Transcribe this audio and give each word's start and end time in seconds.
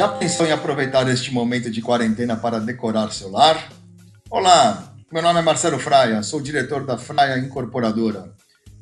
Já 0.00 0.08
pensou 0.08 0.46
em 0.46 0.50
aproveitar 0.50 1.06
este 1.08 1.30
momento 1.30 1.70
de 1.70 1.82
quarentena 1.82 2.34
para 2.34 2.58
decorar 2.58 3.12
seu 3.12 3.30
lar? 3.30 3.68
Olá, 4.30 4.94
meu 5.12 5.20
nome 5.20 5.40
é 5.40 5.42
Marcelo 5.42 5.78
Fraia, 5.78 6.22
sou 6.22 6.40
diretor 6.40 6.86
da 6.86 6.96
Fraia 6.96 7.38
Incorporadora. 7.38 8.32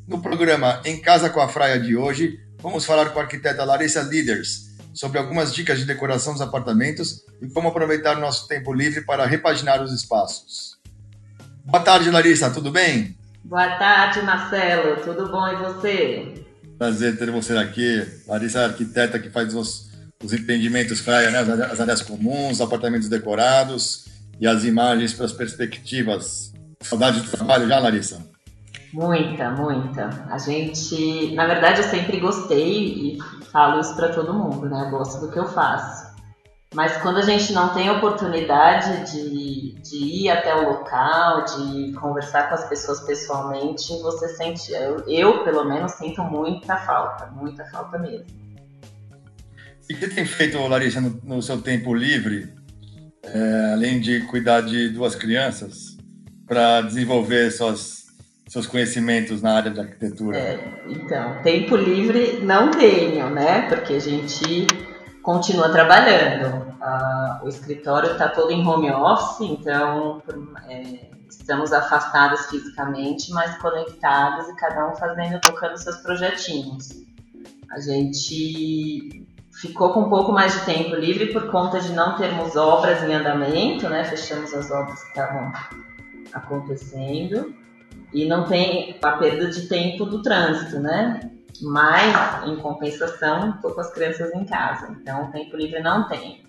No 0.07 0.23
programa 0.23 0.81
Em 0.85 1.03
Casa 1.03 1.29
com 1.29 1.41
a 1.41 1.49
Fraia 1.49 1.81
de 1.81 1.97
hoje, 1.97 2.39
vamos 2.63 2.85
falar 2.85 3.11
com 3.11 3.19
a 3.19 3.23
arquiteta 3.23 3.65
Larissa 3.65 4.01
Leaders 4.03 4.77
sobre 4.95 5.19
algumas 5.19 5.53
dicas 5.53 5.81
de 5.81 5.87
decoração 5.87 6.35
dos 6.35 6.41
apartamentos 6.41 7.25
e 7.43 7.49
como 7.49 7.67
aproveitar 7.67 8.15
nosso 8.21 8.47
tempo 8.47 8.73
livre 8.73 9.01
para 9.01 9.27
repaginar 9.27 9.83
os 9.83 9.93
espaços. 9.93 10.79
Boa 11.65 11.83
tarde, 11.83 12.13
Larissa, 12.13 12.49
tudo 12.49 12.71
bem? 12.71 13.19
Boa 13.43 13.77
tarde, 13.77 14.23
Marcelo, 14.23 15.03
tudo 15.03 15.29
bom 15.33 15.49
e 15.49 15.57
você? 15.57 16.45
Prazer 16.79 17.19
ter 17.19 17.29
você 17.33 17.57
aqui. 17.57 18.07
Larissa 18.29 18.61
é 18.61 18.65
arquiteta 18.67 19.19
que 19.19 19.31
faz 19.31 19.53
os 19.53 19.88
os 20.23 20.33
empreendimentos 20.33 21.01
praia, 21.01 21.31
né? 21.31 21.41
as 21.41 21.81
áreas 21.81 22.03
comuns, 22.03 22.53
os 22.55 22.61
apartamentos 22.61 23.09
decorados 23.09 24.07
e 24.41 24.47
as 24.47 24.65
imagens 24.65 25.13
para 25.13 25.27
as 25.27 25.33
perspectivas. 25.33 26.53
Saudade 26.81 27.21
do 27.21 27.31
trabalho 27.31 27.69
já, 27.69 27.79
Larissa? 27.79 28.27
Muita, 28.93 29.51
muita. 29.51 30.09
A 30.31 30.39
gente, 30.39 31.35
na 31.35 31.47
verdade, 31.47 31.81
eu 31.81 31.89
sempre 31.89 32.19
gostei 32.19 33.17
e 33.17 33.19
falo 33.53 33.81
isso 33.81 33.95
para 33.95 34.09
todo 34.09 34.33
mundo, 34.33 34.69
né? 34.69 34.85
Eu 34.87 34.91
gosto 34.91 35.21
do 35.21 35.31
que 35.31 35.39
eu 35.39 35.47
faço. 35.47 36.09
Mas 36.75 36.97
quando 36.99 37.19
a 37.19 37.23
gente 37.23 37.53
não 37.53 37.73
tem 37.73 37.91
oportunidade 37.91 39.11
de, 39.11 39.73
de 39.81 39.97
ir 39.97 40.31
até 40.31 40.55
o 40.55 40.69
local, 40.69 41.45
de 41.45 41.93
conversar 41.93 42.49
com 42.49 42.55
as 42.55 42.69
pessoas 42.69 43.01
pessoalmente, 43.01 44.01
você 44.03 44.29
sente, 44.29 44.73
eu, 44.73 44.99
eu 45.09 45.45
pelo 45.45 45.65
menos 45.65 45.93
sinto 45.93 46.23
muita 46.23 46.77
falta, 46.77 47.27
muita 47.33 47.65
falta 47.67 47.99
mesmo. 47.99 48.27
E 49.89 49.95
o 49.95 49.99
que 49.99 50.09
tem 50.09 50.27
feito, 50.27 50.59
Larissa, 50.59 51.01
no, 51.01 51.21
no 51.25 51.43
seu 51.43 51.63
tempo 51.63 51.95
livre, 51.95 52.53
é, 53.23 53.73
além 53.73 54.01
de 54.01 54.21
cuidar 54.27 54.61
de 54.61 54.91
duas 54.91 55.15
crianças, 55.15 55.97
para 56.47 56.83
desenvolver 56.83 57.51
suas, 57.51 58.05
seus 58.47 58.67
conhecimentos 58.67 59.41
na 59.41 59.55
área 59.55 59.71
de 59.71 59.81
arquitetura? 59.81 60.37
É, 60.37 60.85
então, 60.89 61.43
tempo 61.43 61.75
livre 61.75 62.41
não 62.43 62.71
tenho, 62.71 63.31
né? 63.31 63.63
Porque 63.69 63.95
a 63.95 64.01
gente 64.01 64.67
continua 65.23 65.71
trabalhando. 65.71 66.77
Ah, 66.81 67.41
o 67.43 67.49
escritório 67.49 68.13
está 68.13 68.29
todo 68.29 68.51
em 68.51 68.67
home 68.67 68.91
office, 68.91 69.49
então 69.49 70.23
é, 70.69 71.11
estamos 71.29 71.73
afastados 71.73 72.47
fisicamente, 72.47 73.31
mas 73.33 73.57
conectados 73.59 74.49
e 74.49 74.57
cada 74.57 74.91
um 74.91 74.97
fazendo, 74.97 75.41
tocando 75.41 75.77
seus 75.79 75.97
projetinhos. 75.99 76.89
A 77.71 77.81
gente 77.81 79.28
ficou 79.61 79.93
com 79.93 80.03
um 80.03 80.09
pouco 80.09 80.33
mais 80.33 80.55
de 80.55 80.65
tempo 80.65 80.95
livre 80.95 81.27
por 81.33 81.51
conta 81.51 81.81
de 81.81 81.93
não 81.93 82.17
termos 82.17 82.57
obras 82.57 83.03
em 83.03 83.13
andamento, 83.13 83.89
né? 83.89 84.05
Fechamos 84.05 84.55
as 84.55 84.71
obras 84.71 85.03
que 85.03 85.09
estavam 85.09 85.53
acontecendo 86.33 87.55
e 88.13 88.27
não 88.27 88.45
tem 88.45 88.97
a 89.03 89.13
perda 89.13 89.49
de 89.49 89.69
tempo 89.69 90.05
do 90.05 90.23
trânsito, 90.23 90.79
né? 90.79 91.21
Mas, 91.61 92.47
em 92.47 92.57
compensação, 92.57 93.51
estou 93.51 93.73
com 93.73 93.81
as 93.81 93.93
crianças 93.93 94.33
em 94.33 94.45
casa, 94.45 94.97
então 95.01 95.31
tempo 95.33 95.57
livre 95.57 95.81
não 95.81 96.07
tem. 96.07 96.45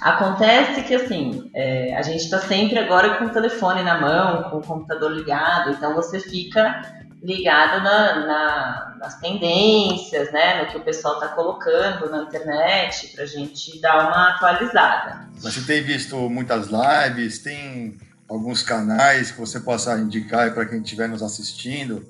Acontece 0.00 0.82
que, 0.82 0.94
assim, 0.94 1.50
é, 1.54 1.96
a 1.96 2.02
gente 2.02 2.22
está 2.22 2.38
sempre 2.38 2.78
agora 2.78 3.16
com 3.16 3.26
o 3.26 3.30
telefone 3.30 3.82
na 3.82 4.00
mão, 4.00 4.44
com 4.44 4.58
o 4.58 4.62
computador 4.64 5.10
ligado, 5.10 5.70
então 5.70 5.94
você 5.94 6.20
fica 6.20 6.82
ligado 7.24 7.82
na, 7.82 8.26
na, 8.26 8.96
nas 8.98 9.18
tendências, 9.18 10.30
né, 10.30 10.62
no 10.62 10.70
que 10.70 10.76
o 10.76 10.80
pessoal 10.80 11.14
está 11.14 11.28
colocando 11.28 12.10
na 12.10 12.24
internet, 12.24 13.08
para 13.14 13.24
a 13.24 13.26
gente 13.26 13.80
dar 13.80 14.08
uma 14.08 14.34
atualizada. 14.34 15.26
Você 15.38 15.62
tem 15.62 15.82
visto 15.82 16.16
muitas 16.28 16.68
lives, 16.68 17.38
tem 17.38 17.98
alguns 18.28 18.62
canais 18.62 19.30
que 19.30 19.40
você 19.40 19.58
possa 19.58 19.98
indicar 19.98 20.52
para 20.52 20.66
quem 20.66 20.82
estiver 20.82 21.08
nos 21.08 21.22
assistindo, 21.22 22.06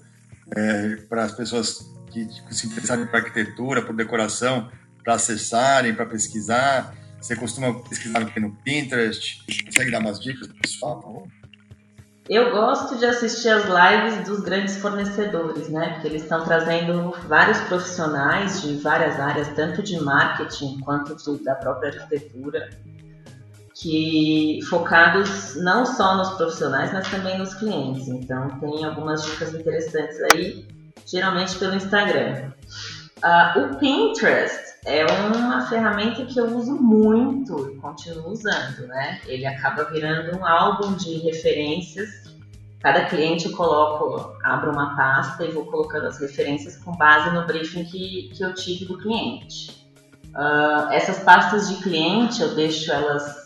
é, 0.55 0.97
para 1.09 1.23
as 1.23 1.33
pessoas 1.33 1.89
que 2.11 2.29
se 2.51 2.67
interessarem 2.67 3.07
por 3.07 3.17
arquitetura, 3.17 3.83
por 3.83 3.95
decoração, 3.95 4.69
para 5.05 5.15
acessarem, 5.15 5.95
para 5.95 6.07
pesquisar. 6.07 6.93
Você 7.21 7.37
costuma 7.37 7.73
pesquisar 7.83 8.21
no 8.21 8.53
Pinterest? 8.65 9.45
Consegue 9.65 9.91
dar 9.93 10.01
umas 10.01 10.19
dicas 10.19 10.49
para 10.49 10.57
pessoal, 10.61 10.97
por 10.97 11.03
favor? 11.03 11.44
Eu 12.29 12.53
gosto 12.53 12.97
de 12.97 13.05
assistir 13.05 13.51
as 13.51 13.65
lives 13.65 14.27
dos 14.27 14.41
grandes 14.41 14.79
fornecedores, 14.79 15.69
né? 15.69 15.91
Porque 15.91 16.09
eles 16.09 16.23
estão 16.23 16.43
trazendo 16.43 17.15
vários 17.29 17.61
profissionais 17.63 18.63
de 18.63 18.77
várias 18.77 19.21
áreas, 19.21 19.49
tanto 19.49 19.83
de 19.83 20.01
marketing 20.01 20.81
quanto 20.81 21.15
da 21.45 21.55
própria 21.55 21.91
arquitetura, 21.91 22.71
que 23.75 24.59
focados 24.71 25.55
não 25.57 25.85
só 25.85 26.17
nos 26.17 26.31
profissionais, 26.31 26.95
mas 26.95 27.11
também 27.11 27.39
nos 27.39 27.53
clientes. 27.55 28.09
Então 28.09 28.49
tem 28.59 28.87
algumas 28.87 29.23
dicas 29.27 29.53
interessantes 29.53 30.19
aí, 30.33 30.67
geralmente 31.07 31.59
pelo 31.59 31.75
Instagram. 31.75 32.53
Uh, 33.23 33.61
o 33.61 33.79
Pinterest 33.79 34.64
é 34.85 35.05
uma 35.07 35.67
ferramenta 35.67 36.27
que 36.27 36.39
eu 36.39 36.57
uso 36.57 36.75
muito 36.75 37.71
e 37.71 37.77
continuo 37.77 38.31
usando, 38.31 38.87
né? 38.87 39.21
Ele 39.27 39.47
acaba 39.47 39.85
virando 39.85 40.39
um 40.39 40.47
álbum 40.47 40.95
de 40.95 41.19
referências. 41.19 42.09
Cada 42.81 43.07
cliente 43.07 43.47
eu 43.47 43.53
coloco, 43.53 44.37
abro 44.45 44.73
uma 44.73 44.95
pasta 44.95 45.45
e 45.45 45.51
vou 45.51 45.65
colocando 45.65 46.07
as 46.07 46.19
referências 46.21 46.77
com 46.77 46.93
base 46.93 47.35
no 47.35 47.47
briefing 47.47 47.85
que, 47.85 48.31
que 48.35 48.45
eu 48.45 48.55
tive 48.55 48.85
do 48.85 48.99
cliente. 48.99 49.89
Uh, 50.35 50.93
essas 50.93 51.21
pastas 51.21 51.69
de 51.69 51.83
cliente 51.83 52.43
eu 52.43 52.55
deixo 52.55 52.93
elas 52.93 53.45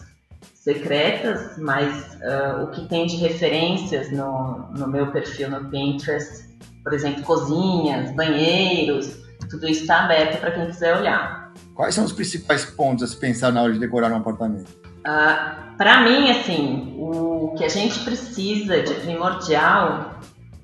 secretas, 0.55 1.57
mas 1.57 2.15
uh, 2.15 2.65
o 2.65 2.71
que 2.73 2.85
tem 2.87 3.07
de 3.07 3.17
referências 3.17 4.11
no, 4.11 4.71
no 4.77 4.89
meu 4.89 5.13
perfil 5.13 5.51
no 5.51 5.71
Pinterest, 5.71 6.49
por 6.83 6.93
exemplo, 6.93 7.23
cozinhas, 7.23 8.11
banheiros, 8.17 9.28
tudo 9.49 9.69
isso 9.69 9.83
está 9.83 10.05
aberto 10.05 10.41
para 10.41 10.51
quem 10.53 10.67
quiser 10.67 10.97
olhar. 10.97 11.53
Quais 11.75 11.95
são 11.95 12.05
os 12.05 12.13
principais 12.13 12.65
pontos 12.65 13.05
a 13.05 13.07
se 13.07 13.17
pensar 13.17 13.53
na 13.53 13.63
hora 13.63 13.73
de 13.73 13.79
decorar 13.79 14.13
um 14.13 14.17
apartamento? 14.17 14.69
Uh, 14.99 15.77
para 15.77 16.03
mim, 16.03 16.31
assim, 16.31 16.97
o 16.99 17.55
que 17.57 17.65
a 17.65 17.69
gente 17.69 18.01
precisa 18.01 18.83
de 18.83 18.95
primordial 18.95 20.19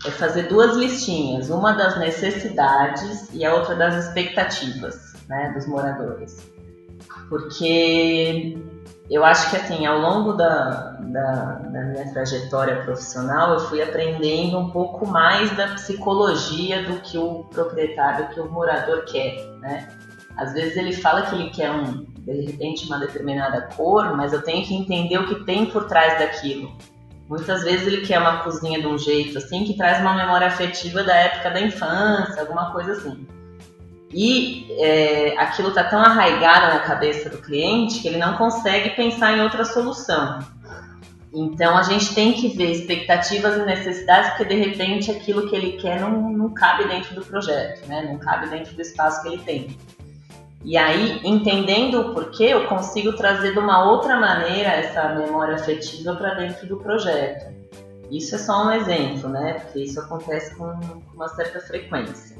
é 0.04 0.10
fazer 0.10 0.48
duas 0.48 0.76
listinhas, 0.76 1.48
uma 1.50 1.72
das 1.72 1.98
necessidades 1.98 3.28
e 3.32 3.44
a 3.44 3.54
outra 3.54 3.74
das 3.74 4.06
expectativas 4.06 5.14
né, 5.28 5.52
dos 5.54 5.66
moradores. 5.66 6.50
Porque 7.28 8.58
eu 9.10 9.24
acho 9.24 9.50
que 9.50 9.56
assim, 9.56 9.84
ao 9.84 9.98
longo 9.98 10.32
da, 10.32 10.96
da, 11.00 11.34
da, 11.56 11.82
minha 11.82 12.10
trajetória 12.12 12.82
profissional, 12.82 13.52
eu 13.54 13.60
fui 13.60 13.82
aprendendo 13.82 14.58
um 14.58 14.70
pouco 14.70 15.06
mais 15.06 15.54
da 15.56 15.68
psicologia 15.74 16.82
do 16.84 17.00
que 17.00 17.18
o 17.18 17.44
proprietário, 17.44 18.28
do 18.28 18.34
que 18.34 18.40
o 18.40 18.50
morador 18.50 19.04
quer, 19.04 19.44
né? 19.60 19.88
Às 20.36 20.52
vezes 20.52 20.76
ele 20.76 20.92
fala 20.92 21.22
que 21.22 21.34
ele 21.34 21.50
quer 21.50 21.70
um, 21.70 22.06
de 22.18 22.40
repente 22.46 22.86
uma 22.86 22.98
determinada 22.98 23.68
cor, 23.76 24.16
mas 24.16 24.32
eu 24.32 24.42
tenho 24.42 24.66
que 24.66 24.74
entender 24.74 25.18
o 25.18 25.28
que 25.28 25.44
tem 25.44 25.66
por 25.66 25.86
trás 25.86 26.18
daquilo. 26.18 26.76
Muitas 27.28 27.62
vezes 27.62 27.86
ele 27.86 28.06
quer 28.06 28.18
uma 28.18 28.38
cozinha 28.38 28.80
de 28.80 28.86
um 28.86 28.98
jeito 28.98 29.38
assim 29.38 29.64
que 29.64 29.76
traz 29.76 30.00
uma 30.00 30.14
memória 30.14 30.46
afetiva 30.46 31.02
da 31.04 31.14
época 31.14 31.50
da 31.50 31.60
infância, 31.60 32.40
alguma 32.40 32.72
coisa 32.72 32.92
assim. 32.92 33.26
E 34.16 34.68
é, 34.78 35.36
aquilo 35.38 35.70
está 35.70 35.82
tão 35.82 35.98
arraigado 35.98 36.72
na 36.72 36.78
cabeça 36.78 37.28
do 37.28 37.38
cliente 37.38 38.00
que 38.00 38.06
ele 38.06 38.18
não 38.18 38.36
consegue 38.36 38.90
pensar 38.90 39.36
em 39.36 39.40
outra 39.40 39.64
solução. 39.64 40.38
Então 41.32 41.76
a 41.76 41.82
gente 41.82 42.14
tem 42.14 42.32
que 42.32 42.48
ver 42.48 42.70
expectativas 42.70 43.56
e 43.56 43.64
necessidades, 43.64 44.30
porque 44.30 44.44
de 44.44 44.54
repente 44.54 45.10
aquilo 45.10 45.48
que 45.48 45.56
ele 45.56 45.72
quer 45.72 46.00
não, 46.00 46.30
não 46.30 46.54
cabe 46.54 46.86
dentro 46.86 47.12
do 47.16 47.24
projeto, 47.24 47.84
né? 47.88 48.08
não 48.08 48.16
cabe 48.16 48.48
dentro 48.48 48.72
do 48.72 48.80
espaço 48.80 49.20
que 49.20 49.28
ele 49.28 49.38
tem. 49.38 49.76
E 50.62 50.78
aí, 50.78 51.20
entendendo 51.24 52.00
o 52.00 52.14
porquê, 52.14 52.44
eu 52.44 52.68
consigo 52.68 53.14
trazer 53.14 53.52
de 53.52 53.58
uma 53.58 53.90
outra 53.90 54.16
maneira 54.16 54.70
essa 54.70 55.08
memória 55.08 55.56
afetiva 55.56 56.14
para 56.14 56.34
dentro 56.34 56.68
do 56.68 56.76
projeto. 56.76 57.52
Isso 58.10 58.36
é 58.36 58.38
só 58.38 58.66
um 58.66 58.72
exemplo, 58.72 59.28
né? 59.28 59.54
Porque 59.54 59.80
isso 59.80 60.00
acontece 60.00 60.54
com 60.54 60.72
uma 61.12 61.28
certa 61.28 61.58
frequência. 61.58 62.33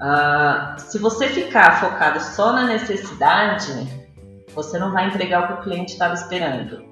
Uh, 0.00 0.80
se 0.80 0.98
você 0.98 1.28
ficar 1.28 1.78
focado 1.78 2.20
só 2.20 2.52
na 2.52 2.64
necessidade, 2.64 3.86
você 4.54 4.78
não 4.78 4.92
vai 4.92 5.08
entregar 5.08 5.44
o 5.44 5.46
que 5.48 5.52
o 5.60 5.62
cliente 5.62 5.92
estava 5.92 6.14
esperando. 6.14 6.84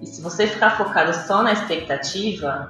E 0.00 0.06
se 0.06 0.20
você 0.20 0.46
ficar 0.46 0.70
focado 0.70 1.14
só 1.14 1.42
na 1.42 1.52
expectativa, 1.52 2.68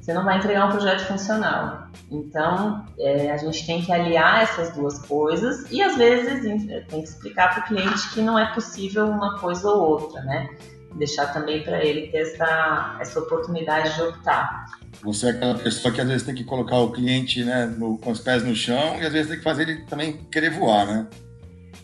você 0.00 0.12
não 0.12 0.24
vai 0.24 0.38
entregar 0.38 0.66
um 0.66 0.70
projeto 0.70 1.06
funcional. 1.06 1.88
Então, 2.10 2.84
é, 2.98 3.30
a 3.30 3.36
gente 3.36 3.66
tem 3.66 3.82
que 3.82 3.92
aliar 3.92 4.42
essas 4.42 4.72
duas 4.74 4.98
coisas 5.06 5.70
e 5.70 5.82
às 5.82 5.96
vezes 5.96 6.42
tem 6.88 7.02
que 7.02 7.08
explicar 7.08 7.54
para 7.54 7.64
o 7.64 7.66
cliente 7.66 8.10
que 8.12 8.20
não 8.20 8.38
é 8.38 8.52
possível 8.52 9.06
uma 9.06 9.38
coisa 9.38 9.68
ou 9.68 9.90
outra, 9.90 10.22
né? 10.22 10.48
Deixar 10.94 11.26
também 11.32 11.62
para 11.62 11.84
ele 11.84 12.08
ter 12.08 12.18
essa, 12.18 12.96
essa 13.00 13.18
oportunidade 13.18 13.94
de 13.94 14.02
optar. 14.02 14.66
Você 15.02 15.26
é 15.26 15.30
aquela 15.30 15.54
pessoa 15.54 15.92
que 15.92 16.00
às 16.00 16.06
vezes 16.06 16.22
tem 16.22 16.34
que 16.34 16.44
colocar 16.44 16.76
o 16.78 16.92
cliente 16.92 17.42
né, 17.42 17.66
no, 17.66 17.98
com 17.98 18.10
os 18.10 18.20
pés 18.20 18.44
no 18.44 18.54
chão 18.54 18.98
e 19.00 19.06
às 19.06 19.12
vezes 19.12 19.28
tem 19.28 19.38
que 19.38 19.44
fazer 19.44 19.62
ele 19.62 19.82
também 19.86 20.12
querer 20.30 20.50
voar, 20.50 20.86
né? 20.86 21.06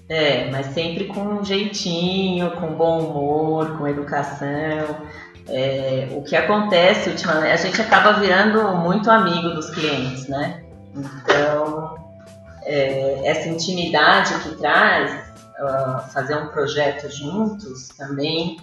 É, 0.09 0.51
mas 0.51 0.67
sempre 0.67 1.05
com 1.05 1.21
um 1.21 1.45
jeitinho, 1.45 2.51
com 2.53 2.75
bom 2.75 3.01
humor, 3.01 3.77
com 3.77 3.87
educação. 3.87 5.07
É, 5.49 6.09
o 6.13 6.23
que 6.23 6.37
acontece 6.37 7.11
ultimamente, 7.11 7.53
a 7.53 7.57
gente 7.57 7.81
acaba 7.81 8.15
virando 8.15 8.63
muito 8.77 9.11
amigo 9.11 9.51
dos 9.51 9.71
clientes, 9.71 10.29
né? 10.29 10.63
Então, 10.95 11.97
é, 12.63 13.21
essa 13.25 13.49
intimidade 13.49 14.35
que 14.41 14.57
traz 14.57 15.11
uh, 15.59 16.11
fazer 16.13 16.37
um 16.37 16.49
projeto 16.49 17.11
juntos 17.11 17.89
também 17.89 18.57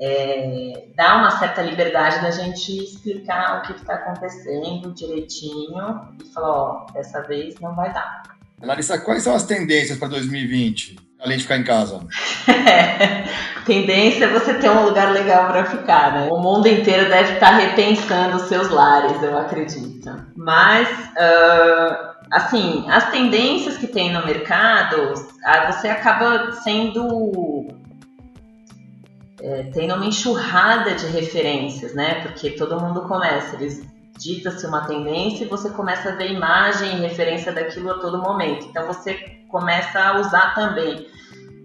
é, 0.00 0.88
dá 0.96 1.16
uma 1.16 1.30
certa 1.38 1.62
liberdade 1.62 2.22
da 2.22 2.30
gente 2.30 2.84
explicar 2.84 3.58
o 3.58 3.62
que 3.62 3.80
está 3.80 3.94
acontecendo 3.94 4.92
direitinho 4.92 6.00
e 6.22 6.32
falar, 6.32 6.52
ó, 6.52 6.86
dessa 6.92 7.22
vez 7.22 7.58
não 7.60 7.74
vai 7.74 7.92
dar. 7.92 8.22
Larissa, 8.62 8.98
quais 8.98 9.22
são 9.22 9.34
as 9.34 9.44
tendências 9.44 9.98
para 9.98 10.08
2020, 10.08 10.96
além 11.20 11.36
de 11.36 11.44
ficar 11.44 11.56
em 11.56 11.64
casa? 11.64 12.00
Tendência 13.64 14.24
é 14.24 14.28
você 14.28 14.54
ter 14.54 14.70
um 14.70 14.84
lugar 14.84 15.12
legal 15.12 15.48
para 15.48 15.64
ficar, 15.64 16.12
né? 16.12 16.28
O 16.30 16.38
mundo 16.38 16.66
inteiro 16.66 17.08
deve 17.08 17.34
estar 17.34 17.50
tá 17.50 17.56
repensando 17.56 18.36
os 18.36 18.48
seus 18.48 18.68
lares, 18.68 19.22
eu 19.22 19.36
acredito. 19.38 20.10
Mas, 20.36 20.88
uh, 20.88 22.14
assim, 22.32 22.84
as 22.88 23.10
tendências 23.10 23.76
que 23.76 23.86
tem 23.86 24.12
no 24.12 24.24
mercado, 24.24 25.14
você 25.66 25.88
acaba 25.88 26.52
sendo 26.52 27.68
é, 29.40 29.94
uma 29.94 30.06
enxurrada 30.06 30.94
de 30.94 31.06
referências, 31.06 31.94
né? 31.94 32.22
Porque 32.22 32.50
todo 32.50 32.80
mundo 32.80 33.02
começa, 33.02 33.56
eles 33.56 33.86
dita-se 34.18 34.66
uma 34.66 34.84
tendência 34.84 35.44
e 35.44 35.48
você 35.48 35.70
começa 35.70 36.10
a 36.10 36.16
ver 36.16 36.32
imagem 36.32 36.96
e 36.96 37.00
referência 37.00 37.52
daquilo 37.52 37.92
a 37.92 37.98
todo 37.98 38.18
momento. 38.18 38.66
Então 38.66 38.86
você 38.86 39.14
começa 39.48 40.00
a 40.00 40.20
usar 40.20 40.54
também. 40.54 41.06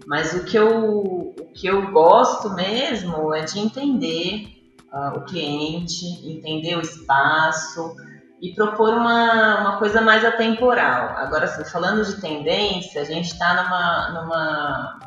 Mas 0.06 0.34
o 0.34 0.44
que 0.44 0.56
eu, 0.56 1.00
o 1.00 1.52
que 1.52 1.66
eu 1.66 1.90
gosto 1.90 2.50
mesmo 2.50 3.34
é 3.34 3.42
de 3.42 3.58
entender 3.58 4.46
uh, 4.92 5.18
o 5.18 5.24
cliente, 5.24 6.04
entender 6.30 6.76
o 6.76 6.80
espaço 6.80 7.96
e 8.40 8.54
propor 8.54 8.94
uma, 8.94 9.60
uma 9.60 9.76
coisa 9.78 10.00
mais 10.00 10.24
atemporal. 10.24 11.16
Agora, 11.16 11.46
assim, 11.46 11.64
falando 11.64 12.04
de 12.04 12.20
tendência, 12.20 13.00
a 13.00 13.04
gente 13.04 13.32
está 13.32 13.62
numa, 13.62 14.20
numa 14.20 14.98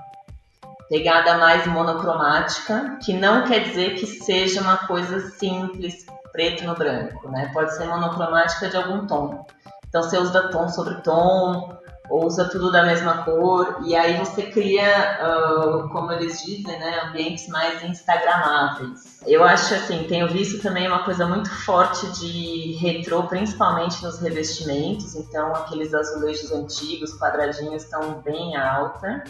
pegada 0.89 1.37
mais 1.37 1.65
monocromática, 1.67 2.97
que 3.03 3.13
não 3.13 3.43
quer 3.45 3.59
dizer 3.59 3.95
que 3.95 4.05
seja 4.05 4.61
uma 4.61 4.77
coisa 4.77 5.19
simples, 5.31 6.05
preto 6.31 6.63
no 6.65 6.75
branco, 6.75 7.29
né? 7.29 7.49
Pode 7.53 7.75
ser 7.75 7.85
monocromática 7.85 8.69
de 8.69 8.77
algum 8.77 9.05
tom. 9.07 9.45
Então 9.87 10.03
você 10.03 10.17
usa 10.17 10.49
tom 10.49 10.69
sobre 10.69 10.95
tom, 11.01 11.77
ou 12.09 12.25
usa 12.25 12.45
tudo 12.45 12.71
da 12.71 12.83
mesma 12.83 13.23
cor, 13.23 13.81
e 13.85 13.95
aí 13.95 14.17
você 14.17 14.43
cria, 14.43 15.19
uh, 15.21 15.89
como 15.89 16.11
eles 16.11 16.41
dizem, 16.41 16.79
né, 16.79 17.01
ambientes 17.05 17.47
mais 17.49 17.83
instagramáveis. 17.83 19.21
Eu 19.25 19.43
acho 19.43 19.73
assim, 19.73 20.05
tenho 20.07 20.27
visto 20.27 20.61
também 20.61 20.87
uma 20.87 21.03
coisa 21.03 21.25
muito 21.25 21.49
forte 21.49 22.07
de 22.19 22.77
retrô, 22.79 23.23
principalmente 23.23 24.01
nos 24.03 24.19
revestimentos, 24.19 25.15
então 25.15 25.53
aqueles 25.53 25.93
azulejos 25.93 26.51
antigos, 26.51 27.17
quadradinhos, 27.17 27.83
estão 27.83 28.21
bem 28.21 28.55
alta. 28.55 29.23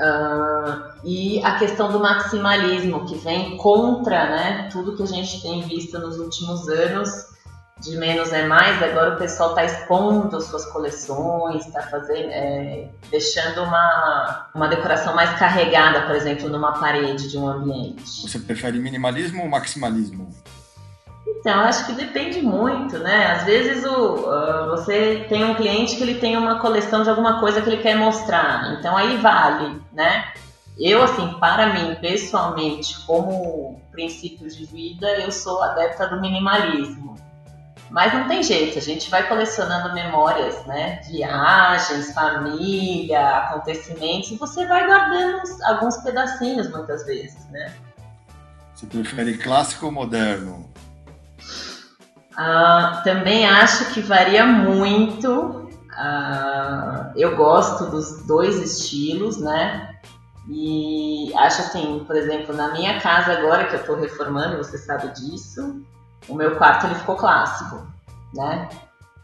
Uh, 0.00 0.90
e 1.04 1.44
a 1.44 1.58
questão 1.58 1.92
do 1.92 2.00
maximalismo, 2.00 3.04
que 3.04 3.16
vem 3.16 3.58
contra 3.58 4.30
né, 4.30 4.68
tudo 4.72 4.96
que 4.96 5.02
a 5.02 5.06
gente 5.06 5.42
tem 5.42 5.60
visto 5.62 5.98
nos 5.98 6.18
últimos 6.18 6.66
anos, 6.68 7.10
de 7.80 7.96
menos 7.96 8.32
é 8.32 8.46
mais, 8.46 8.82
agora 8.82 9.14
o 9.14 9.18
pessoal 9.18 9.50
está 9.50 9.64
expondo 9.64 10.40
suas 10.40 10.64
coleções, 10.66 11.66
está 11.66 11.82
fazendo, 11.82 12.30
é, 12.30 12.88
deixando 13.10 13.62
uma, 13.62 14.48
uma 14.54 14.68
decoração 14.68 15.14
mais 15.14 15.38
carregada, 15.38 16.06
por 16.06 16.14
exemplo, 16.14 16.48
numa 16.48 16.72
parede 16.78 17.28
de 17.28 17.36
um 17.36 17.48
ambiente. 17.48 18.22
Você 18.22 18.38
prefere 18.38 18.78
minimalismo 18.78 19.42
ou 19.42 19.48
maximalismo? 19.48 20.34
Então, 21.26 21.60
acho 21.60 21.86
que 21.86 21.92
depende 21.92 22.42
muito, 22.42 22.98
né? 22.98 23.32
Às 23.32 23.44
vezes 23.44 23.84
o, 23.84 24.14
uh, 24.14 24.70
você 24.70 25.24
tem 25.28 25.44
um 25.44 25.54
cliente 25.54 25.96
que 25.96 26.02
ele 26.02 26.16
tem 26.16 26.36
uma 26.36 26.58
coleção 26.58 27.02
de 27.02 27.08
alguma 27.08 27.40
coisa 27.40 27.62
que 27.62 27.68
ele 27.68 27.82
quer 27.82 27.96
mostrar, 27.96 28.76
então 28.78 28.96
aí 28.96 29.16
vale, 29.16 29.80
né? 29.92 30.32
Eu, 30.78 31.02
assim, 31.02 31.34
para 31.38 31.74
mim, 31.74 31.94
pessoalmente, 31.96 33.04
como 33.04 33.80
princípio 33.92 34.48
de 34.48 34.64
vida, 34.64 35.06
eu 35.18 35.30
sou 35.30 35.62
adepta 35.62 36.08
do 36.08 36.20
minimalismo. 36.20 37.16
Mas 37.90 38.14
não 38.14 38.28
tem 38.28 38.42
jeito, 38.42 38.78
a 38.78 38.80
gente 38.80 39.10
vai 39.10 39.26
colecionando 39.28 39.92
memórias, 39.92 40.64
né? 40.64 41.00
Viagens, 41.08 42.12
família, 42.14 43.38
acontecimentos, 43.38 44.30
e 44.30 44.36
você 44.36 44.64
vai 44.66 44.86
guardando 44.86 45.42
alguns 45.64 45.96
pedacinhos 45.98 46.70
muitas 46.70 47.04
vezes, 47.04 47.44
né? 47.50 47.74
Você 48.74 48.86
prefere 48.86 49.36
clássico 49.36 49.86
ou 49.86 49.92
moderno? 49.92 50.69
Uh, 52.40 53.04
também 53.04 53.46
acho 53.46 53.92
que 53.92 54.00
varia 54.00 54.46
muito. 54.46 55.68
Uh, 55.92 57.12
eu 57.14 57.36
gosto 57.36 57.90
dos 57.90 58.26
dois 58.26 58.56
estilos, 58.56 59.36
né? 59.38 59.94
E 60.48 61.32
acho 61.36 61.60
assim, 61.60 62.02
por 62.06 62.16
exemplo, 62.16 62.56
na 62.56 62.72
minha 62.72 62.98
casa 62.98 63.32
agora 63.32 63.66
que 63.66 63.74
eu 63.74 63.80
estou 63.80 64.00
reformando, 64.00 64.56
você 64.56 64.78
sabe 64.78 65.08
disso, 65.08 65.84
o 66.26 66.34
meu 66.34 66.56
quarto 66.56 66.86
ele 66.86 66.94
ficou 66.94 67.14
clássico, 67.14 67.86
né? 68.34 68.70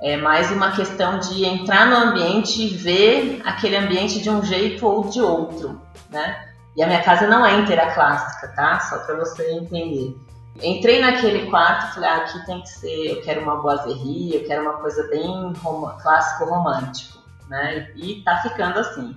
É 0.03 0.19
mais 0.19 0.51
uma 0.53 0.73
questão 0.73 1.19
de 1.19 1.43
entrar 1.47 1.87
no 1.87 1.97
ambiente 1.97 2.61
e 2.62 2.69
ver 2.69 3.41
aquele 3.47 3.77
ambiente 3.77 4.21
de 4.21 4.29
um 4.29 4.45
jeito 4.45 4.87
ou 4.87 5.09
de 5.09 5.23
outro, 5.23 5.81
né? 6.11 6.51
E 6.77 6.83
a 6.83 6.87
minha 6.87 7.03
casa 7.03 7.27
não 7.27 7.47
é 7.47 7.59
inteira 7.59 7.95
clássica, 7.95 8.49
tá? 8.49 8.79
Só 8.81 8.99
para 8.99 9.17
você 9.17 9.53
entender. 9.53 10.15
Entrei 10.62 11.00
naquele 11.00 11.50
quarto 11.50 11.91
e 11.91 11.94
falei, 11.94 12.08
ah, 12.08 12.17
aqui 12.17 12.47
tem 12.47 12.62
que 12.62 12.69
ser, 12.69 13.11
eu 13.11 13.23
quero 13.23 13.43
uma 13.43 13.56
boiserie, 13.56 14.35
eu 14.35 14.44
quero 14.47 14.62
uma 14.62 14.75
coisa 14.75 15.06
bem 15.08 15.53
rom 15.62 15.88
clássico 16.00 16.44
romântico, 16.47 17.19
né? 17.49 17.91
E 17.94 18.23
tá 18.23 18.38
ficando 18.38 18.79
assim. 18.79 19.17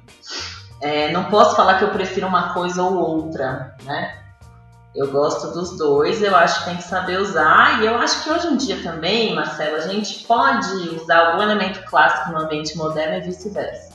É, 0.81 1.12
não 1.12 1.25
posso 1.25 1.56
falar 1.56 1.77
que 1.77 1.83
eu 1.83 1.91
prefiro 1.91 2.27
uma 2.27 2.53
coisa 2.53 2.83
ou 2.83 2.97
outra, 2.97 3.75
né? 3.83 4.18
Eu 4.95 5.12
gosto 5.12 5.53
dos 5.53 5.77
dois, 5.77 6.21
eu 6.21 6.36
acho 6.36 6.59
que 6.59 6.65
tem 6.65 6.77
que 6.77 6.83
saber 6.83 7.19
usar, 7.19 7.81
e 7.81 7.85
eu 7.85 7.95
acho 7.95 8.24
que 8.24 8.30
hoje 8.31 8.47
em 8.47 8.57
dia 8.57 8.81
também, 8.81 9.35
Marcelo, 9.35 9.75
a 9.75 9.87
gente 9.87 10.25
pode 10.25 10.71
usar 10.95 11.28
algum 11.28 11.44
elemento 11.44 11.83
clássico 11.85 12.31
no 12.31 12.40
ambiente 12.40 12.75
moderno 12.75 13.18
e 13.18 13.21
vice-versa. 13.21 13.94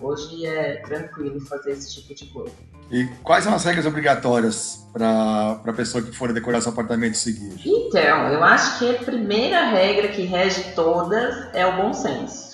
Hoje 0.00 0.44
é 0.44 0.82
tranquilo 0.84 1.40
fazer 1.42 1.72
esse 1.72 1.94
tipo 1.94 2.14
de 2.14 2.26
coisa. 2.32 2.56
E 2.92 3.06
quais 3.24 3.42
são 3.42 3.54
as 3.54 3.64
regras 3.64 3.86
obrigatórias 3.86 4.86
para 4.92 5.62
a 5.64 5.72
pessoa 5.72 6.04
que 6.04 6.12
for 6.12 6.30
decorar 6.30 6.60
seu 6.60 6.72
apartamento 6.72 7.16
seguir? 7.16 7.58
Então, 7.64 8.28
eu 8.28 8.44
acho 8.44 8.78
que 8.78 8.90
a 8.90 8.98
primeira 8.98 9.64
regra 9.64 10.08
que 10.08 10.24
rege 10.24 10.62
todas 10.74 11.48
é 11.54 11.66
o 11.66 11.76
bom 11.76 11.94
senso. 11.94 12.52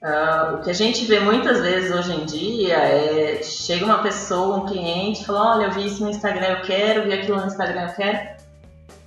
Uh, 0.00 0.54
o 0.54 0.62
que 0.62 0.70
a 0.70 0.72
gente 0.72 1.04
vê 1.06 1.18
muitas 1.18 1.60
vezes 1.60 1.90
hoje 1.90 2.12
em 2.12 2.24
dia 2.24 2.76
é 2.76 3.42
chega 3.42 3.84
uma 3.84 3.98
pessoa, 3.98 4.58
um 4.58 4.66
cliente, 4.66 5.24
fala: 5.24 5.56
Olha, 5.56 5.64
eu 5.64 5.72
vi 5.72 5.86
isso 5.86 6.04
no 6.04 6.10
Instagram, 6.10 6.46
eu 6.46 6.62
quero, 6.62 7.02
vi 7.02 7.12
aquilo 7.12 7.40
no 7.40 7.46
Instagram, 7.48 7.88
eu 7.88 7.94
quero. 7.94 8.28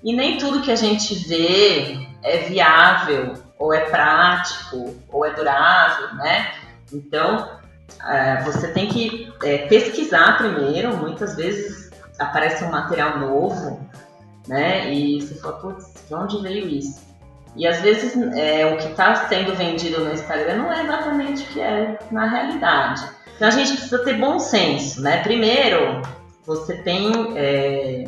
E 0.04 0.14
nem 0.14 0.38
tudo 0.38 0.62
que 0.62 0.72
a 0.72 0.76
gente 0.76 1.16
vê 1.30 2.06
é 2.22 2.40
viável, 2.40 3.36
ou 3.58 3.74
é 3.74 3.90
prático, 3.90 4.94
ou 5.08 5.26
é 5.26 5.32
durável, 5.32 6.16
né? 6.16 6.52
Então, 6.92 7.61
é, 8.08 8.42
você 8.44 8.68
tem 8.70 8.88
que 8.88 9.32
é, 9.44 9.68
pesquisar 9.68 10.38
primeiro, 10.38 10.98
muitas 10.98 11.36
vezes 11.36 11.92
aparece 12.18 12.64
um 12.64 12.72
material 12.72 13.20
novo, 13.20 13.80
né? 14.48 14.94
E 14.94 15.22
você 15.22 15.36
fala, 15.36 15.58
putz, 15.58 15.94
de 16.08 16.14
onde 16.14 16.42
veio 16.42 16.68
isso? 16.68 17.02
E 17.56 17.68
às 17.68 17.82
vezes 17.82 18.16
é, 18.36 18.66
o 18.66 18.78
que 18.78 18.88
está 18.88 19.28
sendo 19.28 19.56
vendido 19.56 20.04
no 20.04 20.14
Instagram 20.14 20.58
não 20.58 20.72
é 20.72 20.84
exatamente 20.84 21.44
o 21.44 21.48
que 21.48 21.60
é 21.60 22.00
na 22.12 22.28
realidade. 22.28 23.04
Então 23.36 23.48
a 23.48 23.52
gente 23.52 23.72
precisa 23.74 24.04
ter 24.04 24.20
bom 24.20 24.40
senso, 24.40 25.02
né? 25.02 25.22
Primeiro, 25.22 26.02
você 26.46 26.76
tem, 26.78 27.12
é, 27.36 28.06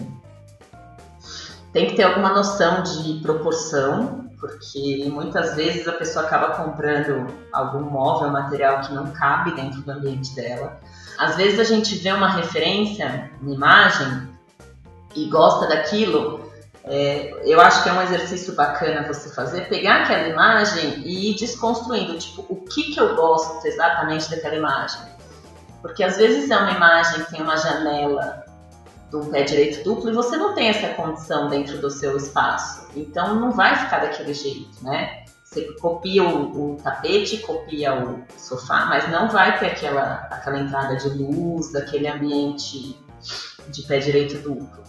tem 1.74 1.88
que 1.88 1.96
ter 1.96 2.04
alguma 2.04 2.30
noção 2.30 2.84
de 2.84 3.20
proporção, 3.22 4.23
porque 4.44 5.10
muitas 5.10 5.56
vezes 5.56 5.88
a 5.88 5.94
pessoa 5.94 6.26
acaba 6.26 6.50
comprando 6.50 7.34
algum 7.54 7.80
móvel, 7.80 8.30
material 8.30 8.82
que 8.82 8.94
não 8.94 9.08
cabe 9.14 9.56
dentro 9.56 9.80
do 9.82 9.90
ambiente 9.90 10.36
dela. 10.36 10.82
Às 11.18 11.38
vezes 11.38 11.62
a 11.62 11.64
gente 11.64 11.96
vê 11.96 12.12
uma 12.12 12.28
referência, 12.28 13.32
uma 13.42 13.54
imagem 13.54 14.28
e 15.16 15.30
gosta 15.30 15.66
daquilo. 15.66 16.52
É, 16.84 17.34
eu 17.46 17.62
acho 17.62 17.84
que 17.84 17.90
é 17.90 17.94
um 17.94 18.02
exercício 18.02 18.54
bacana 18.54 19.08
você 19.08 19.34
fazer, 19.34 19.70
pegar 19.70 20.02
aquela 20.02 20.28
imagem 20.28 21.00
e 21.06 21.32
ir 21.32 21.36
desconstruindo, 21.36 22.18
tipo, 22.18 22.46
o 22.50 22.58
que 22.66 22.92
que 22.92 23.00
eu 23.00 23.16
gosto 23.16 23.66
exatamente 23.66 24.30
daquela 24.30 24.56
imagem. 24.56 25.04
Porque 25.82 26.04
às 26.04 26.18
vezes 26.18 26.52
é 26.52 26.58
uma 26.58 26.72
imagem 26.72 27.24
que 27.24 27.32
tem 27.32 27.42
uma 27.42 27.56
janela 27.56 28.43
do 29.14 29.30
pé 29.30 29.44
direito 29.44 29.84
duplo 29.84 30.10
e 30.10 30.14
você 30.14 30.36
não 30.36 30.56
tem 30.56 30.70
essa 30.70 30.90
condição 30.90 31.48
dentro 31.48 31.80
do 31.80 31.90
seu 31.90 32.18
espaço. 32.18 32.88
Então 32.96 33.40
não 33.40 33.52
vai 33.52 33.76
ficar 33.76 34.00
daquele 34.00 34.34
jeito, 34.34 34.84
né? 34.84 35.24
você 35.54 35.72
copia 35.74 36.24
o, 36.24 36.74
o, 36.74 36.78
tapete, 36.78 37.38
copia 37.38 37.94
o 37.94 38.24
sofá, 38.38 38.86
mas 38.86 39.10
não 39.12 39.30
vai 39.30 39.60
ter 39.60 39.68
aquela, 39.68 40.28
aquela 40.32 40.60
entrada 40.60 40.96
de 40.96 41.10
luz, 41.10 41.72
daquele 41.72 42.08
ambiente 42.08 43.00
de 43.68 43.82
pé 43.84 44.00
direito 44.00 44.40
duplo. 44.40 44.84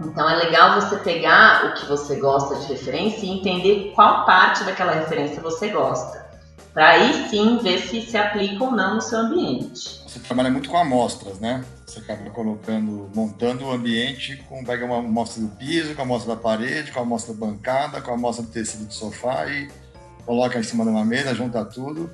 Então 0.00 0.28
é 0.28 0.34
legal 0.36 0.80
você 0.80 0.96
pegar 0.96 1.66
o 1.66 1.74
que 1.74 1.86
você 1.86 2.16
gosta 2.16 2.56
de 2.56 2.66
referência 2.66 3.24
e 3.24 3.30
entender 3.30 3.92
qual 3.94 4.24
parte 4.24 4.64
daquela 4.64 4.92
referência 4.92 5.40
você 5.40 5.68
gosta. 5.68 6.29
Para 6.72 6.90
aí 6.90 7.28
sim 7.28 7.58
ver 7.58 7.80
se 7.80 8.00
se 8.02 8.16
aplica 8.16 8.62
ou 8.62 8.70
não 8.70 8.96
no 8.96 9.00
seu 9.00 9.18
ambiente. 9.18 10.02
Você 10.06 10.20
trabalha 10.20 10.50
muito 10.50 10.68
com 10.68 10.76
amostras, 10.76 11.40
né? 11.40 11.64
Você 11.86 11.98
acaba 11.98 12.30
colocando, 12.30 13.10
montando 13.14 13.64
o 13.64 13.72
ambiente 13.72 14.36
com 14.48 14.64
pega 14.64 14.84
uma 14.84 14.98
amostra 14.98 15.42
do 15.42 15.48
piso, 15.56 15.94
com 15.94 16.02
a 16.02 16.04
amostra 16.04 16.34
da 16.34 16.40
parede, 16.40 16.92
com 16.92 17.00
a 17.00 17.02
amostra 17.02 17.34
da 17.34 17.46
bancada, 17.46 18.00
com 18.00 18.10
a 18.12 18.14
amostra 18.14 18.44
do 18.44 18.52
tecido 18.52 18.86
do 18.86 18.94
sofá 18.94 19.46
e 19.48 19.68
coloca 20.24 20.58
em 20.58 20.62
cima 20.62 20.84
de 20.84 20.90
uma 20.90 21.04
mesa, 21.04 21.34
junta 21.34 21.64
tudo 21.64 22.08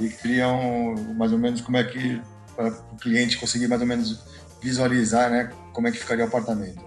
e 0.00 0.08
criam 0.08 0.94
mais 1.16 1.32
ou 1.32 1.38
menos 1.38 1.60
como 1.60 1.76
é 1.76 1.84
que 1.84 2.20
para 2.56 2.68
o 2.68 2.96
cliente 2.96 3.38
conseguir 3.38 3.68
mais 3.68 3.80
ou 3.80 3.86
menos 3.86 4.20
visualizar, 4.60 5.30
né, 5.30 5.50
como 5.72 5.86
é 5.86 5.92
que 5.92 5.98
ficaria 5.98 6.24
o 6.24 6.28
apartamento. 6.28 6.82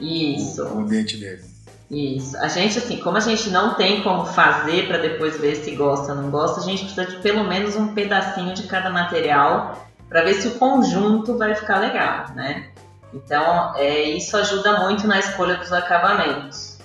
Isso. 0.00 0.62
O, 0.62 0.76
o 0.76 0.80
ambiente 0.80 1.16
dele. 1.16 1.44
Isso. 1.90 2.36
A 2.36 2.48
gente, 2.48 2.78
assim, 2.78 2.98
como 2.98 3.16
a 3.16 3.20
gente 3.20 3.48
não 3.48 3.74
tem 3.74 4.02
como 4.02 4.26
fazer 4.26 4.86
para 4.86 4.98
depois 4.98 5.40
ver 5.40 5.56
se 5.56 5.74
gosta 5.74 6.12
ou 6.12 6.22
não 6.22 6.30
gosta, 6.30 6.60
a 6.60 6.64
gente 6.64 6.84
precisa 6.84 7.06
de 7.06 7.22
pelo 7.22 7.44
menos 7.44 7.76
um 7.76 7.94
pedacinho 7.94 8.52
de 8.52 8.64
cada 8.64 8.90
material 8.90 9.88
para 10.08 10.22
ver 10.22 10.34
se 10.34 10.48
o 10.48 10.58
conjunto 10.58 11.38
vai 11.38 11.54
ficar 11.54 11.78
legal, 11.78 12.26
né? 12.34 12.68
Então, 13.12 13.74
é, 13.76 14.02
isso 14.02 14.36
ajuda 14.36 14.80
muito 14.80 15.06
na 15.06 15.18
escolha 15.18 15.56
dos 15.56 15.72
acabamentos. 15.72 16.78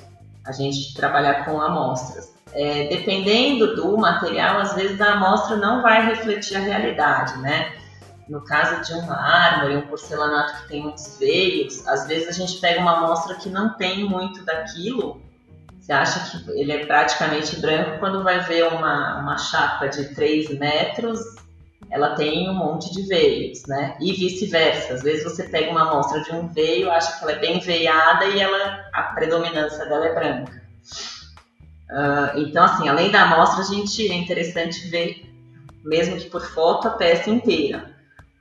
A 0.45 0.53
gente 0.53 0.93
trabalhar 0.93 1.45
com 1.45 1.59
amostras. 1.59 2.33
É, 2.53 2.87
dependendo 2.87 3.75
do 3.75 3.97
material, 3.97 4.59
às 4.59 4.73
vezes 4.73 5.01
a 5.01 5.13
amostra 5.13 5.57
não 5.57 5.81
vai 5.81 6.05
refletir 6.05 6.55
a 6.55 6.59
realidade, 6.59 7.37
né? 7.39 7.73
No 8.27 8.43
caso 8.43 8.81
de 8.83 8.93
um 8.93 9.05
mármore, 9.05 9.77
um 9.77 9.87
porcelanato 9.87 10.61
que 10.61 10.67
tem 10.69 10.81
muitos 10.81 11.17
veios, 11.17 11.85
às 11.87 12.07
vezes 12.07 12.29
a 12.29 12.31
gente 12.31 12.59
pega 12.59 12.79
uma 12.79 12.97
amostra 12.97 13.35
que 13.35 13.49
não 13.49 13.75
tem 13.75 14.05
muito 14.05 14.43
daquilo, 14.45 15.21
você 15.79 15.91
acha 15.91 16.41
que 16.41 16.49
ele 16.51 16.71
é 16.71 16.85
praticamente 16.85 17.59
branco, 17.59 17.99
quando 17.99 18.23
vai 18.23 18.39
ver 18.39 18.63
uma, 18.71 19.19
uma 19.19 19.37
chapa 19.37 19.87
de 19.87 20.15
3 20.15 20.57
metros, 20.57 21.19
ela 21.91 22.15
tem 22.15 22.49
um 22.49 22.53
monte 22.53 22.91
de 22.93 23.03
veios, 23.03 23.63
né? 23.67 23.95
E 23.99 24.13
vice-versa. 24.13 24.93
Às 24.93 25.03
vezes 25.03 25.25
você 25.25 25.43
pega 25.43 25.69
uma 25.69 25.81
amostra 25.81 26.21
de 26.21 26.31
um 26.31 26.47
veio, 26.47 26.89
acha 26.89 27.17
que 27.17 27.23
ela 27.23 27.33
é 27.33 27.39
bem 27.39 27.59
veiada 27.59 28.25
e 28.25 28.39
ela, 28.39 28.85
a 28.93 29.03
predominância 29.13 29.85
dela 29.85 30.07
é 30.07 30.13
branca. 30.15 30.63
Uh, 31.91 32.39
então, 32.39 32.63
assim, 32.63 32.87
além 32.87 33.11
da 33.11 33.23
amostra, 33.23 33.61
a 33.61 33.67
gente 33.67 34.09
é 34.09 34.15
interessante 34.15 34.87
ver, 34.87 35.29
mesmo 35.83 36.17
que 36.17 36.29
por 36.29 36.41
foto, 36.41 36.87
a 36.87 36.91
peça 36.91 37.29
inteira. 37.29 37.92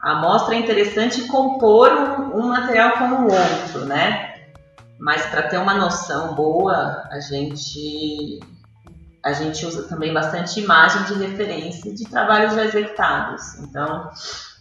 A 0.02 0.12
amostra 0.12 0.56
é 0.56 0.58
interessante 0.58 1.28
compor 1.28 1.88
um, 1.92 2.40
um 2.40 2.48
material 2.48 2.98
com 2.98 3.04
o 3.04 3.24
outro, 3.24 3.84
né? 3.86 4.34
Mas 4.98 5.24
para 5.26 5.44
ter 5.44 5.58
uma 5.58 5.74
noção 5.74 6.34
boa, 6.34 7.08
a 7.08 7.20
gente 7.20 8.40
a 9.24 9.32
gente 9.32 9.64
usa 9.64 9.84
também 9.84 10.12
bastante 10.12 10.58
imagem 10.58 11.04
de 11.04 11.14
referência 11.14 11.94
de 11.94 12.04
trabalhos 12.04 12.54
já 12.54 12.64
executados. 12.64 13.54
Então, 13.60 14.10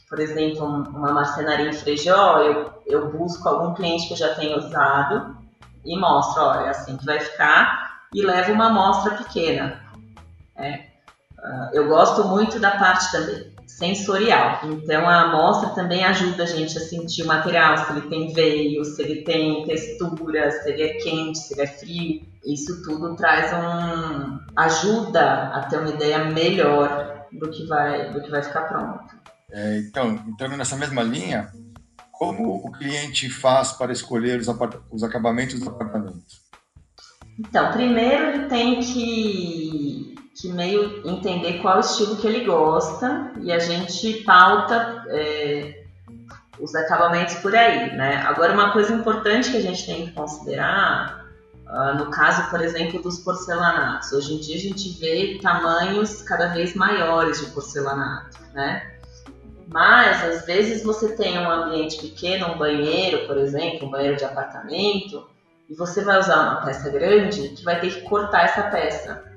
por 0.08 0.20
exemplo, 0.20 0.64
uma 0.64 1.12
marcenaria 1.12 1.70
em 1.70 1.74
Frejó, 1.74 2.38
eu, 2.42 2.84
eu 2.86 3.12
busco 3.12 3.50
algum 3.50 3.74
cliente 3.74 4.08
que 4.08 4.14
eu 4.14 4.18
já 4.18 4.36
tenha 4.36 4.56
usado 4.56 5.36
e 5.84 6.00
mostro, 6.00 6.44
olha, 6.44 6.68
é 6.68 6.70
assim 6.70 6.96
que 6.96 7.06
vai 7.06 7.20
ficar, 7.20 8.04
e 8.14 8.22
levo 8.22 8.54
uma 8.54 8.68
amostra 8.68 9.16
pequena. 9.16 9.82
É. 10.56 10.92
Uh, 11.40 11.70
eu 11.74 11.88
gosto 11.88 12.28
muito 12.28 12.60
da 12.60 12.78
parte 12.78 13.12
também 13.12 13.51
sensorial. 13.78 14.62
Então 14.66 15.08
a 15.08 15.22
amostra 15.24 15.70
também 15.70 16.04
ajuda 16.04 16.44
a 16.44 16.46
gente 16.46 16.78
a 16.78 16.82
sentir 16.82 17.24
o 17.24 17.28
material, 17.28 17.78
se 17.78 17.92
ele 17.92 18.02
tem 18.10 18.34
veio, 18.34 18.84
se 18.86 19.02
ele 19.02 19.24
tem 19.24 19.66
textura, 19.66 20.52
se 20.52 20.70
ele 20.70 20.84
é 20.84 20.94
quente, 20.96 21.38
se 21.38 21.54
ele 21.54 21.62
é 21.62 21.68
frio. 21.68 22.22
Isso 22.46 22.82
tudo 22.84 23.16
traz 23.16 23.52
um 23.54 24.40
ajuda 24.56 25.50
a 25.54 25.64
ter 25.64 25.78
uma 25.78 25.90
ideia 25.90 26.26
melhor 26.26 27.28
do 27.32 27.50
que 27.50 27.66
vai 27.66 28.12
do 28.12 28.22
que 28.22 28.30
vai 28.30 28.42
ficar 28.42 28.62
pronto. 28.62 29.16
É, 29.52 29.80
então, 29.80 30.20
entrando 30.28 30.56
nessa 30.56 30.78
mesma 30.78 31.04
linha, 31.04 31.52
como 32.12 32.56
o 32.56 32.72
cliente 32.72 33.30
faz 33.30 33.74
para 33.74 33.92
escolher 33.92 34.40
os, 34.40 34.48
os 34.92 35.04
acabamentos 35.04 35.60
do 35.60 35.70
apartamento? 35.70 36.42
Então, 37.38 37.72
primeiro 37.72 38.28
ele 38.28 38.48
tem 38.48 38.80
que 38.80 40.11
que 40.36 40.52
meio 40.52 41.08
entender 41.08 41.62
qual 41.62 41.80
estilo 41.80 42.18
que 42.18 42.28
ele 42.28 42.46
gosta 42.46 43.32
e 43.42 43.52
a 43.52 43.60
gente 43.60 44.24
pauta 44.24 45.04
é, 45.10 45.84
os 46.60 46.76
acabamentos 46.76 47.36
por 47.36 47.56
aí, 47.56 47.96
né? 47.96 48.18
Agora, 48.28 48.54
uma 48.54 48.72
coisa 48.72 48.94
importante 48.94 49.52
que 49.52 49.58
a 49.58 49.62
gente 49.62 49.86
tem 49.86 50.08
que 50.08 50.14
considerar, 50.14 51.26
uh, 51.68 51.98
no 51.98 52.10
caso, 52.12 52.50
por 52.50 52.62
exemplo, 52.62 53.02
dos 53.02 53.20
porcelanatos. 53.20 54.12
Hoje 54.14 54.36
em 54.36 54.40
dia 54.40 54.56
a 54.56 54.60
gente 54.60 55.00
vê 55.00 55.40
tamanhos 55.42 56.22
cada 56.22 56.48
vez 56.48 56.76
maiores 56.76 57.40
de 57.40 57.52
porcelanato, 57.52 58.38
né? 58.54 58.92
Mas, 59.68 60.24
às 60.24 60.46
vezes, 60.46 60.84
você 60.84 61.16
tem 61.16 61.40
um 61.40 61.50
ambiente 61.50 61.98
pequeno, 61.98 62.54
um 62.54 62.58
banheiro, 62.58 63.26
por 63.26 63.38
exemplo, 63.38 63.88
um 63.88 63.92
banheiro 63.92 64.18
de 64.18 64.26
apartamento, 64.26 65.26
e 65.70 65.74
você 65.74 66.04
vai 66.04 66.20
usar 66.20 66.42
uma 66.42 66.66
peça 66.66 66.90
grande 66.90 67.50
que 67.50 67.64
vai 67.64 67.80
ter 67.80 67.90
que 67.90 68.02
cortar 68.02 68.44
essa 68.44 68.64
peça. 68.64 69.31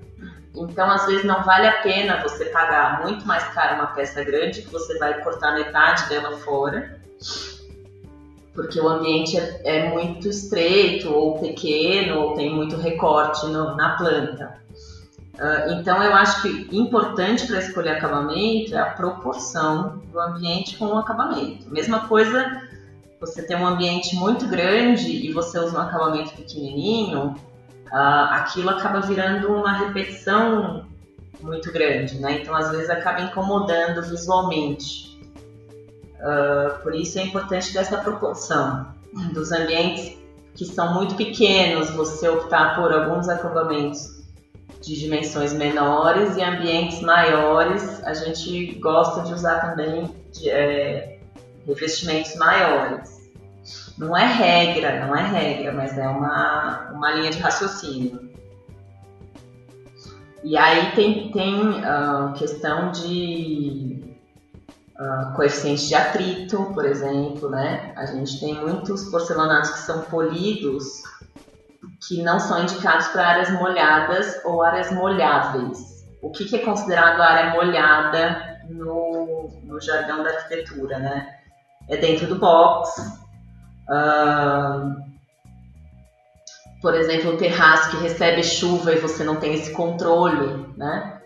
Então, 0.56 0.88
às 0.88 1.06
vezes, 1.06 1.25
não 1.25 1.42
vale 1.42 1.66
a 1.66 1.82
pena 1.82 2.23
você 2.23 2.46
pagar 2.46 3.02
muito 3.02 3.26
mais 3.26 3.42
caro 3.52 3.76
uma 3.76 3.88
peça 3.88 4.23
grande, 4.23 4.62
que 4.62 4.70
você 4.70 4.96
vai 4.99 5.20
cortar 5.23 5.54
metade 5.54 6.08
dela 6.08 6.37
fora, 6.38 7.00
porque 8.54 8.80
o 8.80 8.88
ambiente 8.88 9.37
é, 9.37 9.61
é 9.64 9.88
muito 9.90 10.28
estreito, 10.28 11.12
ou 11.12 11.38
pequeno, 11.38 12.20
ou 12.20 12.34
tem 12.34 12.54
muito 12.54 12.76
recorte 12.76 13.46
no, 13.46 13.75
na 13.75 13.96
planta. 13.96 14.62
Uh, 15.34 15.73
então, 15.73 16.00
eu 16.00 16.14
acho 16.14 16.42
que 16.42 16.76
importante 16.76 17.49
para 17.49 17.58
escolher 17.58 17.96
acabamento 17.96 18.73
é 18.76 18.78
a 18.78 18.90
proporção 18.90 20.00
do 20.12 20.20
ambiente 20.20 20.76
com 20.76 20.87
o 20.87 20.96
acabamento. 20.96 21.68
Mesma 21.68 22.06
coisa, 22.06 22.62
você 23.20 23.42
tem 23.42 23.56
um 23.56 23.66
ambiente 23.66 24.14
muito 24.14 24.46
grande 24.46 25.11
e 25.11 25.32
você 25.32 25.58
usa 25.58 25.76
um 25.76 25.82
acabamento 25.82 26.32
pequenininho, 26.34 27.34
uh, 27.94 28.32
aquilo 28.32 28.70
acaba 28.70 29.00
virando 29.00 29.52
uma 29.52 29.72
repetição 29.72 30.84
muito 31.40 31.72
grande, 31.72 32.18
né? 32.18 32.40
Então, 32.40 32.54
às 32.54 32.70
vezes, 32.70 32.90
acaba 32.90 33.20
incomodando 33.20 34.02
visualmente. 34.02 35.14
Uh, 36.16 36.82
por 36.82 36.94
isso 36.94 37.18
é 37.18 37.22
importante 37.22 37.72
dessa 37.72 37.98
proporção 37.98 38.92
dos 39.32 39.52
ambientes 39.52 40.18
que 40.54 40.64
são 40.64 40.94
muito 40.94 41.14
pequenos, 41.14 41.90
você 41.90 42.28
optar 42.28 42.76
por 42.76 42.92
alguns 42.92 43.28
acabamentos 43.28 44.24
de 44.80 44.98
dimensões 44.98 45.52
menores 45.52 46.36
e 46.36 46.42
ambientes 46.42 47.00
maiores, 47.00 48.02
a 48.04 48.14
gente 48.14 48.74
gosta 48.74 49.22
de 49.22 49.32
usar 49.32 49.60
também 49.60 50.14
de, 50.32 50.50
é, 50.50 51.18
revestimentos 51.66 52.36
maiores. 52.36 53.13
Não 53.96 54.16
é 54.16 54.26
regra, 54.26 55.06
não 55.06 55.14
é 55.14 55.22
regra, 55.22 55.72
mas 55.72 55.96
é 55.96 56.08
uma, 56.08 56.90
uma 56.92 57.10
linha 57.12 57.30
de 57.30 57.38
raciocínio. 57.38 58.32
E 60.42 60.56
aí 60.56 60.92
tem, 60.94 61.30
tem 61.30 61.70
uh, 61.80 62.32
questão 62.34 62.90
de 62.90 64.02
uh, 64.98 65.34
coeficiente 65.34 65.86
de 65.86 65.94
atrito, 65.94 66.70
por 66.74 66.84
exemplo, 66.84 67.48
né? 67.48 67.92
A 67.96 68.04
gente 68.06 68.40
tem 68.40 68.54
muitos 68.54 69.04
porcelanatos 69.04 69.70
que 69.70 69.78
são 69.78 70.02
polidos 70.02 71.02
que 72.06 72.22
não 72.22 72.38
são 72.38 72.62
indicados 72.62 73.08
para 73.08 73.26
áreas 73.26 73.50
molhadas 73.50 74.40
ou 74.44 74.62
áreas 74.62 74.92
molháveis. 74.92 76.04
O 76.20 76.30
que, 76.30 76.44
que 76.44 76.56
é 76.56 76.58
considerado 76.58 77.22
área 77.22 77.52
molhada 77.52 78.60
no, 78.68 79.48
no 79.62 79.80
jargão 79.80 80.22
da 80.22 80.30
arquitetura, 80.30 80.98
né? 80.98 81.38
É 81.88 81.96
dentro 81.96 82.26
do 82.26 82.36
box, 82.36 83.24
por 86.85 86.95
exemplo, 86.95 87.33
o 87.33 87.37
terraço 87.38 87.91
que 87.91 88.03
recebe 88.03 88.43
chuva 88.43 88.93
e 88.93 88.99
você 88.99 89.25
não 89.25 89.37
tem 89.37 89.55
esse 89.55 89.73
controle, 89.73 90.67
né? 90.76 91.19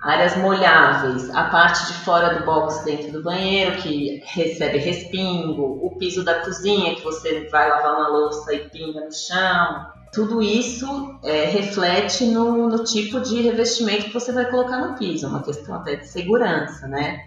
Áreas 0.00 0.36
molháveis, 0.36 1.28
a 1.34 1.44
parte 1.44 1.84
de 1.88 1.92
fora 2.04 2.38
do 2.38 2.46
box 2.46 2.84
dentro 2.84 3.12
do 3.12 3.22
banheiro 3.22 3.76
que 3.82 4.22
recebe 4.24 4.78
respingo, 4.78 5.80
o 5.84 5.96
piso 5.98 6.24
da 6.24 6.40
cozinha 6.40 6.94
que 6.94 7.02
você 7.02 7.48
vai 7.50 7.68
lavar 7.68 7.96
uma 7.96 8.08
louça 8.08 8.54
e 8.54 8.70
pinga 8.70 9.04
no 9.04 9.12
chão. 9.12 9.86
Tudo 10.12 10.40
isso 10.40 11.18
é, 11.24 11.44
reflete 11.46 12.24
no, 12.26 12.68
no 12.68 12.84
tipo 12.84 13.20
de 13.20 13.42
revestimento 13.42 14.06
que 14.06 14.14
você 14.14 14.32
vai 14.32 14.48
colocar 14.48 14.78
no 14.78 14.96
piso, 14.96 15.26
é 15.26 15.28
uma 15.28 15.42
questão 15.42 15.74
até 15.74 15.96
de 15.96 16.08
segurança, 16.08 16.86
né? 16.86 17.20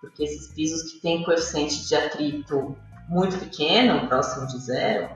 Porque 0.00 0.22
esses 0.24 0.52
pisos 0.54 0.92
que 0.92 1.00
têm 1.00 1.24
coeficiente 1.24 1.86
de 1.86 1.94
atrito 1.94 2.76
muito 3.08 3.38
pequeno, 3.38 4.08
próximo 4.08 4.46
de 4.46 4.58
zero, 4.58 5.08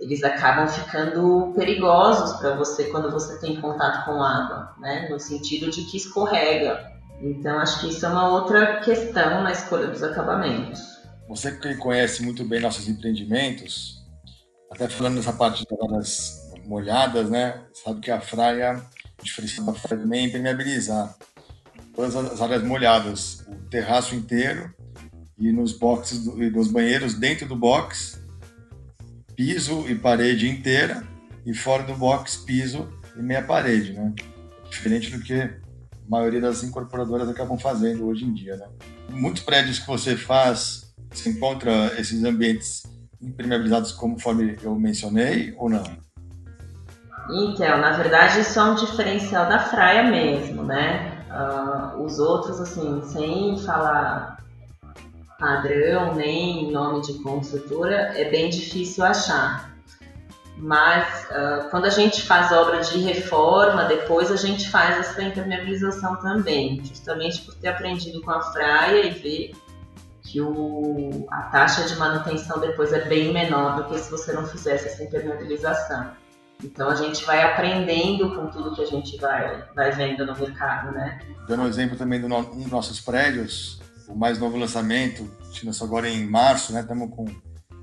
eles 0.00 0.24
acabam 0.24 0.66
ficando 0.66 1.52
perigosos 1.56 2.38
para 2.38 2.56
você 2.56 2.84
quando 2.84 3.10
você 3.10 3.38
tem 3.38 3.60
contato 3.60 4.04
com 4.04 4.22
água, 4.22 4.74
né? 4.80 5.08
No 5.08 5.18
sentido 5.20 5.70
de 5.70 5.84
que 5.84 5.96
escorrega. 5.96 6.90
Então 7.20 7.58
acho 7.58 7.80
que 7.80 7.88
isso 7.88 8.04
é 8.04 8.08
uma 8.08 8.28
outra 8.30 8.80
questão 8.80 9.42
na 9.42 9.52
escolha 9.52 9.86
dos 9.86 10.02
acabamentos. 10.02 10.80
Você 11.28 11.52
que 11.52 11.76
conhece 11.76 12.22
muito 12.22 12.44
bem 12.44 12.60
nossos 12.60 12.88
empreendimentos, 12.88 14.02
até 14.72 14.88
falando 14.88 15.16
dessa 15.16 15.32
parte 15.32 15.64
das 15.88 16.50
molhadas, 16.66 17.30
né? 17.30 17.62
Sabe 17.72 18.00
que 18.00 18.10
a 18.10 18.20
fraia, 18.20 18.72
a 18.72 19.22
diferença 19.22 19.62
da 19.62 19.72
fraia 19.72 20.02
também 20.02 20.24
é 20.24 20.28
impermeabilizar 20.28 21.14
todas 21.94 22.16
as 22.16 22.40
áreas 22.40 22.64
molhadas, 22.64 23.46
o 23.46 23.54
terraço 23.68 24.16
inteiro 24.16 24.74
e 25.42 25.50
nos 25.50 25.72
boxes 25.72 26.24
e 26.26 26.50
nos 26.50 26.68
banheiros 26.68 27.14
dentro 27.14 27.48
do 27.48 27.56
box 27.56 28.22
piso 29.34 29.88
e 29.88 29.94
parede 29.96 30.48
inteira 30.48 31.02
e 31.44 31.52
fora 31.52 31.82
do 31.82 31.94
box 31.94 32.36
piso 32.36 32.88
e 33.16 33.22
meia 33.22 33.42
parede, 33.42 33.92
né? 33.92 34.12
Diferente 34.70 35.10
do 35.10 35.20
que 35.20 35.34
a 35.34 35.50
maioria 36.08 36.40
das 36.40 36.62
incorporadoras 36.62 37.28
acabam 37.28 37.58
fazendo 37.58 38.06
hoje 38.06 38.24
em 38.24 38.32
dia, 38.32 38.56
né? 38.56 38.68
Muitos 39.10 39.42
prédios 39.42 39.80
que 39.80 39.86
você 39.86 40.16
faz, 40.16 40.94
você 41.10 41.30
encontra 41.30 41.92
esses 41.98 42.22
ambientes 42.22 42.84
impermeabilizados 43.20 43.90
conforme 43.90 44.56
eu 44.62 44.76
mencionei 44.76 45.52
ou 45.58 45.68
não? 45.68 45.84
Então, 47.30 47.78
na 47.78 47.96
verdade, 47.96 48.40
isso 48.40 48.58
é 48.60 48.62
um 48.62 48.74
diferencial 48.76 49.48
da 49.48 49.58
fraia 49.58 50.04
mesmo, 50.08 50.62
né? 50.62 51.24
Uh, 51.30 52.04
os 52.04 52.18
outros, 52.18 52.60
assim, 52.60 53.02
sem 53.04 53.58
falar 53.64 54.41
padrão 55.42 56.14
nem 56.14 56.70
nome 56.70 57.02
de 57.02 57.14
construtora, 57.14 58.12
é 58.14 58.30
bem 58.30 58.48
difícil 58.48 59.04
achar. 59.04 59.72
Mas 60.56 61.24
uh, 61.24 61.68
quando 61.70 61.86
a 61.86 61.90
gente 61.90 62.22
faz 62.22 62.52
obra 62.52 62.80
de 62.80 62.98
reforma, 62.98 63.86
depois 63.86 64.30
a 64.30 64.36
gente 64.36 64.70
faz 64.70 64.96
essa 64.98 65.20
impermeabilização 65.20 66.14
também, 66.20 66.80
justamente 66.84 67.42
por 67.42 67.56
ter 67.56 67.68
aprendido 67.68 68.22
com 68.22 68.30
a 68.30 68.40
Fraia 68.52 69.04
e 69.04 69.10
ver 69.10 69.52
que 70.22 70.40
o, 70.40 71.26
a 71.28 71.42
taxa 71.42 71.82
de 71.88 71.96
manutenção 71.96 72.60
depois 72.60 72.92
é 72.92 73.04
bem 73.06 73.32
menor 73.32 73.76
do 73.76 73.84
que 73.86 73.98
se 73.98 74.08
você 74.08 74.32
não 74.32 74.46
fizesse 74.46 74.86
essa 74.86 75.02
impermeabilização. 75.02 76.12
Então 76.62 76.88
a 76.88 76.94
gente 76.94 77.24
vai 77.24 77.42
aprendendo 77.42 78.32
com 78.36 78.46
tudo 78.46 78.76
que 78.76 78.82
a 78.82 78.86
gente 78.86 79.18
vai, 79.18 79.64
vai 79.74 79.90
vendo 79.90 80.24
no 80.24 80.38
mercado, 80.38 80.92
né? 80.92 81.18
Dando 81.48 81.64
um 81.64 81.66
exemplo 81.66 81.98
também 81.98 82.20
do 82.20 82.28
no, 82.28 82.38
um 82.38 82.62
dos 82.62 82.70
nossos 82.70 83.00
prédios, 83.00 83.80
o 84.12 84.18
mais 84.18 84.38
novo 84.38 84.56
lançamento, 84.56 85.28
lançou 85.64 85.86
agora 85.86 86.08
em 86.08 86.26
março, 86.26 86.72
né? 86.72 86.80
Estamos 86.80 87.10
com 87.14 87.26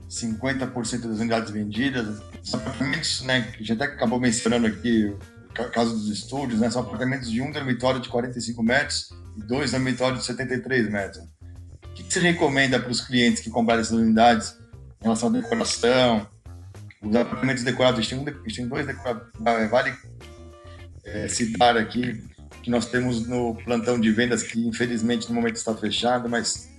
50% 0.09 1.07
das 1.07 1.19
unidades 1.19 1.51
vendidas. 1.51 2.21
Os 2.43 2.53
apartamentos, 2.53 3.21
né, 3.21 3.41
que 3.41 3.55
a 3.55 3.59
gente 3.59 3.73
até 3.73 3.85
acabou 3.85 4.19
mencionando 4.19 4.67
aqui, 4.67 5.05
o 5.05 5.71
caso 5.71 5.93
dos 5.93 6.09
estúdios, 6.09 6.59
né, 6.59 6.69
são 6.69 6.81
apartamentos 6.81 7.29
de 7.29 7.41
um 7.41 7.51
dormitório 7.51 7.99
de 7.99 8.09
45 8.09 8.63
metros 8.63 9.09
e 9.37 9.43
dois 9.43 9.71
dormitórios 9.71 10.21
de 10.21 10.25
73 10.27 10.89
metros. 10.89 11.23
O 11.83 11.93
que 11.93 12.03
você 12.03 12.19
recomenda 12.19 12.79
para 12.79 12.91
os 12.91 13.01
clientes 13.01 13.41
que 13.43 13.49
comprarem 13.49 13.81
essas 13.81 13.97
unidades 13.97 14.55
em 15.01 15.03
relação 15.03 15.29
à 15.29 15.31
decoração? 15.31 16.27
Os 17.01 17.15
apartamentos 17.15 17.63
decorados, 17.63 17.99
a 17.99 18.01
gente 18.01 18.15
tem, 18.15 18.19
um, 18.19 18.27
a 18.27 18.47
gente 18.47 18.55
tem 18.55 18.67
dois 18.67 18.85
decorados, 18.85 19.23
vale 19.39 19.95
é, 21.03 21.27
citar 21.27 21.77
aqui 21.77 22.23
que 22.69 22.71
nós 22.71 22.85
temos 22.85 23.27
no 23.27 23.55
plantão 23.55 23.99
de 23.99 24.11
vendas, 24.11 24.43
que 24.43 24.59
infelizmente 24.67 25.27
no 25.27 25.33
momento 25.33 25.55
está 25.55 25.73
fechado, 25.73 26.29
mas 26.29 26.69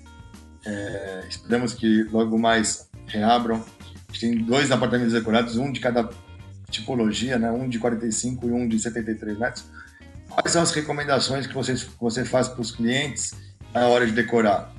é, 0.64 1.24
esperamos 1.28 1.74
que 1.74 2.04
logo 2.04 2.38
mais 2.38 2.88
reabram. 3.08 3.56
A 3.56 4.12
gente 4.12 4.20
tem 4.20 4.44
dois 4.44 4.70
apartamentos 4.70 5.12
decorados, 5.12 5.56
um 5.56 5.72
de 5.72 5.80
cada 5.80 6.08
tipologia, 6.70 7.40
né? 7.40 7.50
um 7.50 7.68
de 7.68 7.80
45 7.80 8.46
e 8.46 8.52
um 8.52 8.68
de 8.68 8.78
73 8.78 9.36
metros. 9.36 9.64
Quais 10.28 10.52
são 10.52 10.62
as 10.62 10.70
recomendações 10.70 11.48
que 11.48 11.54
você, 11.54 11.74
que 11.74 12.00
você 12.00 12.24
faz 12.24 12.46
para 12.46 12.60
os 12.60 12.70
clientes 12.70 13.34
na 13.74 13.88
hora 13.88 14.06
de 14.06 14.12
decorar? 14.12 14.72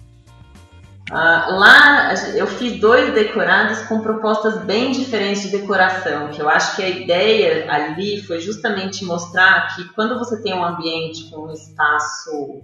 Ah, 1.14 1.48
lá 1.50 2.14
eu 2.38 2.48
fiz 2.48 2.80
dois 2.80 3.14
decorados 3.14 3.82
com 3.82 4.00
propostas 4.00 4.64
bem 4.64 4.92
diferentes 4.92 5.44
de 5.44 5.50
decoração, 5.50 6.30
que 6.30 6.42
eu 6.42 6.48
acho 6.48 6.78
que 6.78 6.84
a 6.84 6.88
ideia 6.88 7.70
ali 7.70 8.22
foi 8.22 8.40
justamente 8.40 9.04
mostrar 9.04 9.76
que 9.76 9.84
quando 9.90 10.18
você 10.18 10.42
tem 10.42 10.54
um 10.54 10.64
ambiente 10.64 11.30
com 11.30 11.48
um 11.48 11.52
espaço 11.52 12.62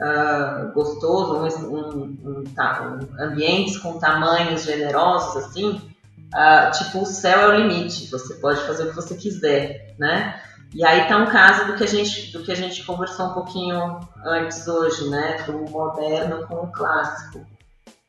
uh, 0.00 0.72
gostoso, 0.74 1.36
um, 1.36 1.76
um, 1.76 2.18
um, 2.24 2.44
um, 2.44 3.24
ambientes 3.24 3.78
com 3.78 4.00
tamanhos 4.00 4.64
generosos 4.64 5.36
assim, 5.36 5.80
uh, 6.34 6.76
tipo 6.76 7.02
o 7.02 7.06
céu 7.06 7.38
é 7.38 7.46
o 7.46 7.60
limite, 7.60 8.10
você 8.10 8.34
pode 8.34 8.60
fazer 8.62 8.82
o 8.82 8.88
que 8.88 8.96
você 8.96 9.14
quiser, 9.14 9.94
né? 9.96 10.42
E 10.74 10.84
aí 10.84 11.02
está 11.02 11.16
um 11.16 11.26
caso 11.26 11.66
do 11.66 11.74
que 11.74 11.84
a 11.84 11.88
gente 11.88 12.30
do 12.32 12.42
que 12.42 12.52
a 12.52 12.54
gente 12.54 12.84
conversou 12.84 13.26
um 13.26 13.34
pouquinho 13.34 14.00
antes 14.24 14.66
hoje, 14.68 15.08
né? 15.08 15.42
Do 15.46 15.70
moderno 15.70 16.46
com 16.46 16.56
o 16.56 16.72
clássico. 16.72 17.46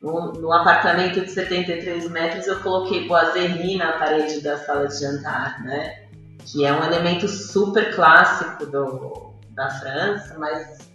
No, 0.00 0.32
no 0.32 0.52
apartamento 0.52 1.20
de 1.20 1.30
73 1.30 2.10
metros 2.10 2.46
eu 2.46 2.60
coloquei 2.60 3.06
boiserie 3.06 3.76
na 3.76 3.92
parede 3.92 4.40
da 4.40 4.58
sala 4.58 4.88
de 4.88 4.98
jantar, 4.98 5.62
né? 5.62 6.06
Que 6.44 6.64
é 6.64 6.72
um 6.72 6.84
elemento 6.84 7.28
super 7.28 7.94
clássico 7.94 8.66
do, 8.66 9.34
da 9.50 9.70
França, 9.70 10.36
mas 10.38 10.90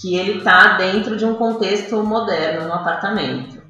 que 0.00 0.16
ele 0.16 0.38
está 0.38 0.76
dentro 0.76 1.16
de 1.16 1.24
um 1.24 1.34
contexto 1.34 2.02
moderno 2.02 2.66
no 2.66 2.72
apartamento. 2.72 3.60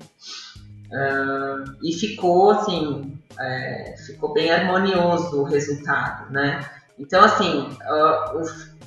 Uh, 0.90 1.76
e 1.82 1.92
ficou 1.92 2.50
assim, 2.50 3.18
é, 3.38 3.94
ficou 4.06 4.32
bem 4.32 4.50
harmonioso 4.50 5.40
o 5.40 5.44
resultado, 5.44 6.30
né? 6.32 6.60
Então, 7.00 7.24
assim, 7.24 7.66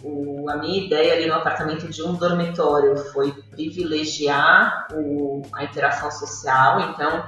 o, 0.03 0.07
o, 0.07 0.49
a 0.49 0.57
minha 0.57 0.85
ideia 0.85 1.15
ali 1.15 1.25
no 1.25 1.33
apartamento 1.33 1.87
de 1.89 2.03
um 2.03 2.13
dormitório 2.13 2.95
foi 3.11 3.31
privilegiar 3.49 4.87
o, 4.93 5.41
a 5.53 5.63
interação 5.63 6.11
social. 6.11 6.91
Então, 6.91 7.27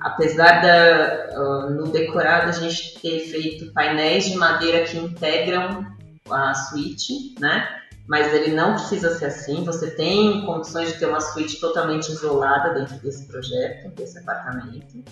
apesar 0.00 0.62
da, 0.62 1.36
uh, 1.36 1.70
no 1.70 1.88
decorado 1.88 2.48
a 2.48 2.52
gente 2.52 3.00
ter 3.00 3.20
feito 3.20 3.72
painéis 3.72 4.26
de 4.26 4.36
madeira 4.36 4.84
que 4.84 4.96
integram 4.96 5.84
a 6.30 6.54
suíte, 6.54 7.34
né? 7.40 7.66
Mas 8.06 8.32
ele 8.32 8.54
não 8.54 8.74
precisa 8.74 9.18
ser 9.18 9.26
assim. 9.26 9.64
Você 9.64 9.90
tem 9.90 10.44
condições 10.46 10.92
de 10.92 10.98
ter 10.98 11.06
uma 11.06 11.20
suíte 11.20 11.58
totalmente 11.58 12.12
isolada 12.12 12.74
dentro 12.74 12.96
desse 12.98 13.26
projeto, 13.26 13.88
desse 13.94 14.18
apartamento. 14.18 15.02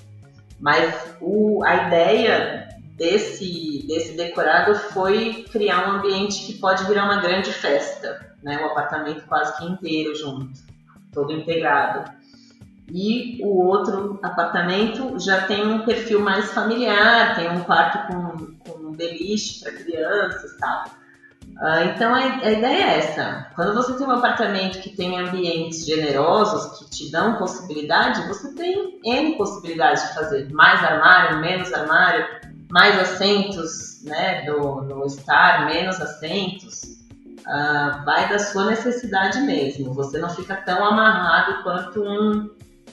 Mas 0.61 0.95
o, 1.21 1.65
a 1.65 1.89
ideia 1.89 2.69
desse, 2.97 3.85
desse 3.87 4.17
decorado 4.17 4.75
foi 4.75 5.45
criar 5.51 5.89
um 5.89 5.99
ambiente 5.99 6.47
que 6.47 6.59
pode 6.59 6.85
virar 6.85 7.05
uma 7.05 7.21
grande 7.21 7.53
festa, 7.53 8.35
né? 8.43 8.59
Um 8.63 8.67
apartamento 8.67 9.25
quase 9.27 9.57
que 9.57 9.65
inteiro 9.65 10.15
junto, 10.15 10.53
todo 11.13 11.33
integrado. 11.33 12.11
E 12.91 13.41
o 13.43 13.67
outro 13.67 14.19
apartamento 14.23 15.19
já 15.19 15.47
tem 15.47 15.67
um 15.67 15.85
perfil 15.85 16.21
mais 16.21 16.53
familiar, 16.53 17.35
tem 17.37 17.51
um 17.51 17.65
quarto 17.65 18.07
com, 18.07 18.55
com 18.59 18.89
um 18.89 18.93
beliche 18.93 19.61
para 19.61 19.73
crianças 19.73 20.53
e 20.53 20.59
tal. 20.59 20.85
Uh, 21.53 21.91
então 21.95 22.15
a, 22.15 22.19
a, 22.19 22.51
ideia 22.51 22.85
é 22.85 22.99
essa. 22.99 23.47
Quando 23.55 23.75
você 23.75 23.97
tem 23.97 24.07
um 24.07 24.11
apartamento 24.11 24.81
que 24.81 24.91
tem 24.91 25.19
ambientes 25.19 25.87
generosos, 25.87 26.79
que 26.79 26.91
te 26.91 27.11
dão 27.11 27.37
possibilidade, 27.37 28.27
você 28.27 28.55
tem 28.55 29.01
N 29.05 29.37
possibilidades 29.37 30.09
de 30.09 30.15
fazer. 30.15 30.53
Mais 30.53 30.83
armário, 30.83 31.41
menos 31.41 31.73
armário, 31.73 32.27
mais 32.73 32.99
assentos 32.99 34.03
né, 34.03 34.47
do, 34.47 34.81
no 34.81 35.05
estar, 35.05 35.67
menos 35.67 36.01
assentos, 36.01 36.83
uh, 37.41 38.03
vai 38.03 38.27
da 38.31 38.39
sua 38.39 38.65
necessidade 38.65 39.41
mesmo. 39.43 39.93
Você 39.93 40.19
não 40.19 40.31
fica 40.31 40.57
tão 40.57 40.83
amarrado 40.83 41.63
quanto 41.63 42.03
um, 42.03 42.51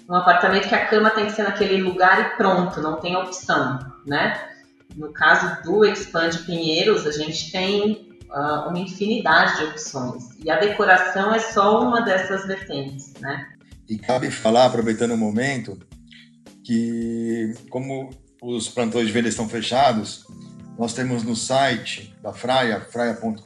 um 0.09 0.15
apartamento 0.15 0.67
que 0.67 0.75
a 0.75 0.85
cama 0.85 1.09
tem 1.11 1.27
que 1.27 1.31
ser 1.31 1.43
naquele 1.43 1.81
lugar 1.81 2.19
e 2.19 2.35
pronto, 2.35 2.81
não 2.81 2.99
tem 2.99 3.15
opção, 3.15 3.79
né? 4.05 4.49
No 4.97 5.13
caso 5.13 5.63
do 5.63 5.85
Expand 5.85 6.31
Pinheiros, 6.45 7.07
a 7.07 7.11
gente 7.11 7.49
tem 7.49 8.19
uh, 8.31 8.67
uma 8.67 8.79
infinidade 8.79 9.59
de 9.59 9.63
opções 9.63 10.37
e 10.43 10.51
a 10.51 10.59
decoração 10.59 11.33
é 11.33 11.39
só 11.39 11.81
uma 11.81 12.01
dessas 12.01 12.45
vertentes, 12.45 13.13
né? 13.21 13.47
E 13.87 13.97
cabe 13.97 14.29
falar, 14.29 14.65
aproveitando 14.65 15.13
o 15.13 15.17
momento, 15.17 15.79
que 16.65 17.53
como 17.69 18.09
os 18.41 18.69
plantões 18.69 19.07
de 19.07 19.13
venda 19.13 19.27
estão 19.27 19.47
fechados, 19.47 20.25
nós 20.77 20.93
temos 20.93 21.23
no 21.23 21.35
site 21.35 22.15
da 22.21 22.31
Fraia, 22.31 22.79
fraia.com.br, 22.79 23.39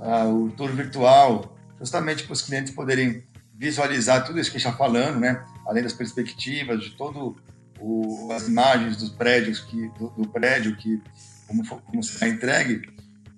uh, 0.00 0.34
o 0.34 0.50
tour 0.52 0.72
virtual, 0.72 1.56
justamente 1.78 2.24
para 2.24 2.32
os 2.32 2.42
clientes 2.42 2.72
poderem 2.72 3.22
visualizar 3.54 4.24
tudo 4.24 4.40
isso 4.40 4.50
que 4.50 4.56
a 4.56 4.60
gente 4.60 4.68
está 4.68 4.78
falando, 4.78 5.20
né? 5.20 5.44
além 5.66 5.82
das 5.82 5.92
perspectivas, 5.92 6.82
de 6.82 6.90
todo 6.90 7.36
o, 7.78 8.32
as 8.32 8.48
imagens 8.48 8.96
dos 8.96 9.10
prédios 9.10 9.60
que 9.60 9.88
do, 9.98 10.08
do 10.10 10.28
prédio 10.28 10.76
que 10.76 11.00
como, 11.46 11.66
como 11.66 12.02
será 12.02 12.28
entregue. 12.28 12.82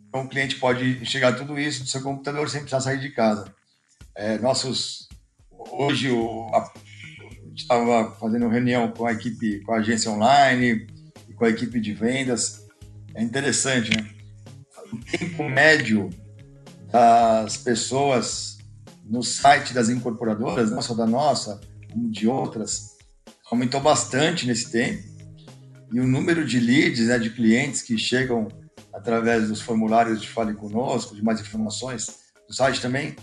Então 0.08 0.24
o 0.24 0.28
cliente 0.28 0.56
pode 0.56 0.98
enxergar 1.02 1.32
tudo 1.32 1.58
isso 1.58 1.82
do 1.82 1.88
seu 1.88 2.02
computador 2.02 2.48
sem 2.48 2.60
precisar 2.60 2.80
sair 2.80 3.00
de 3.00 3.10
casa. 3.10 3.52
É, 4.14 4.38
nossos 4.38 5.08
hoje 5.50 6.10
o, 6.10 6.48
a, 6.54 6.72
estava 7.66 8.12
fazendo 8.12 8.48
reunião 8.48 8.92
com 8.92 9.06
a 9.06 9.12
equipe, 9.12 9.60
com 9.60 9.72
a 9.72 9.78
agência 9.78 10.10
online 10.10 10.86
e 11.28 11.34
com 11.34 11.44
a 11.44 11.50
equipe 11.50 11.80
de 11.80 11.92
vendas. 11.92 12.64
É 13.14 13.22
interessante, 13.22 13.90
né? 13.96 14.08
O 14.92 14.98
tempo 14.98 15.48
médio 15.48 16.10
das 16.92 17.56
pessoas 17.56 18.58
no 19.04 19.22
site 19.22 19.74
das 19.74 19.88
incorporadoras, 19.88 20.70
não 20.70 20.80
só 20.80 20.94
da 20.94 21.06
nossa, 21.06 21.60
como 21.92 22.08
de 22.10 22.28
outras, 22.28 22.96
aumentou 23.50 23.80
bastante 23.80 24.46
nesse 24.46 24.70
tempo. 24.70 25.02
E 25.92 26.00
o 26.00 26.06
número 26.06 26.44
de 26.44 26.60
leads, 26.60 27.06
né, 27.06 27.18
de 27.18 27.30
clientes 27.30 27.82
que 27.82 27.98
chegam 27.98 28.48
através 28.92 29.48
dos 29.48 29.60
formulários 29.60 30.20
de 30.20 30.28
Fale 30.28 30.54
Conosco, 30.54 31.14
de 31.14 31.22
mais 31.22 31.40
informações 31.40 32.06
do 32.48 32.54
site 32.54 32.80
também, 32.80 33.14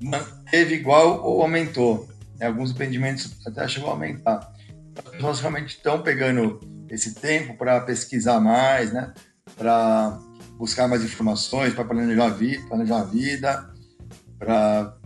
manteve 0.00 0.74
igual 0.74 1.24
ou 1.24 1.42
aumentou. 1.42 2.08
Né? 2.44 2.48
Alguns 2.48 2.70
empreendimentos 2.70 3.34
até 3.46 3.66
chegou 3.66 3.88
a 3.88 3.92
aumentar. 3.92 4.52
As 4.96 5.10
pessoas 5.10 5.40
realmente 5.40 5.76
estão 5.76 6.02
pegando 6.02 6.60
esse 6.90 7.14
tempo 7.14 7.56
para 7.56 7.80
pesquisar 7.80 8.38
mais, 8.38 8.92
né? 8.92 9.12
para 9.56 10.18
buscar 10.58 10.86
mais 10.86 11.02
informações, 11.02 11.74
para 11.74 11.84
planejar, 11.84 12.28
vi 12.28 12.58
planejar 12.68 13.00
a 13.00 13.04
vida, 13.04 13.74
para 14.38 14.96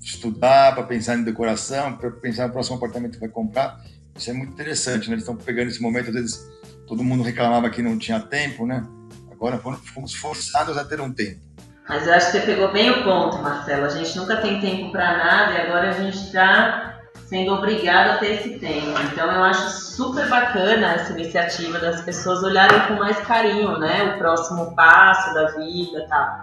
estudar, 0.00 0.74
para 0.74 0.84
pensar 0.84 1.16
em 1.16 1.24
decoração, 1.24 1.96
para 1.96 2.10
pensar 2.10 2.46
no 2.46 2.52
próximo 2.52 2.76
apartamento 2.76 3.14
que 3.14 3.20
vai 3.20 3.28
comprar. 3.28 3.82
Isso 4.16 4.30
é 4.30 4.32
muito 4.32 4.52
interessante, 4.52 5.08
né? 5.08 5.14
Eles 5.14 5.22
estão 5.22 5.36
pegando 5.36 5.68
esse 5.68 5.80
momento, 5.80 6.08
às 6.08 6.14
vezes 6.14 6.40
todo 6.86 7.02
mundo 7.02 7.22
reclamava 7.22 7.70
que 7.70 7.80
não 7.80 7.98
tinha 7.98 8.20
tempo, 8.20 8.66
né? 8.66 8.86
Agora 9.30 9.58
fomos 9.58 10.14
forçados 10.14 10.76
a 10.76 10.84
ter 10.84 11.00
um 11.00 11.12
tempo. 11.12 11.40
Mas 11.88 12.06
eu 12.06 12.14
acho 12.14 12.26
que 12.26 12.38
você 12.38 12.46
pegou 12.46 12.72
bem 12.72 12.90
o 12.90 13.04
ponto, 13.04 13.38
Marcelo. 13.38 13.84
A 13.84 13.88
gente 13.88 14.16
nunca 14.16 14.36
tem 14.36 14.60
tempo 14.60 14.92
para 14.92 15.16
nada 15.16 15.52
e 15.52 15.60
agora 15.62 15.88
a 15.88 15.92
gente 15.92 16.16
está 16.16 17.00
sendo 17.26 17.54
obrigado 17.54 18.10
a 18.10 18.16
ter 18.18 18.34
esse 18.34 18.58
tempo. 18.58 18.98
Então 19.10 19.30
eu 19.30 19.42
acho 19.42 19.70
super 19.70 20.28
bacana 20.28 20.94
essa 20.94 21.12
iniciativa 21.12 21.78
das 21.78 22.02
pessoas 22.02 22.42
olharem 22.42 22.80
com 22.86 22.94
mais 22.94 23.18
carinho, 23.20 23.78
né, 23.78 24.14
o 24.14 24.18
próximo 24.18 24.74
passo 24.76 25.34
da 25.34 25.46
vida, 25.52 26.06
tá? 26.08 26.42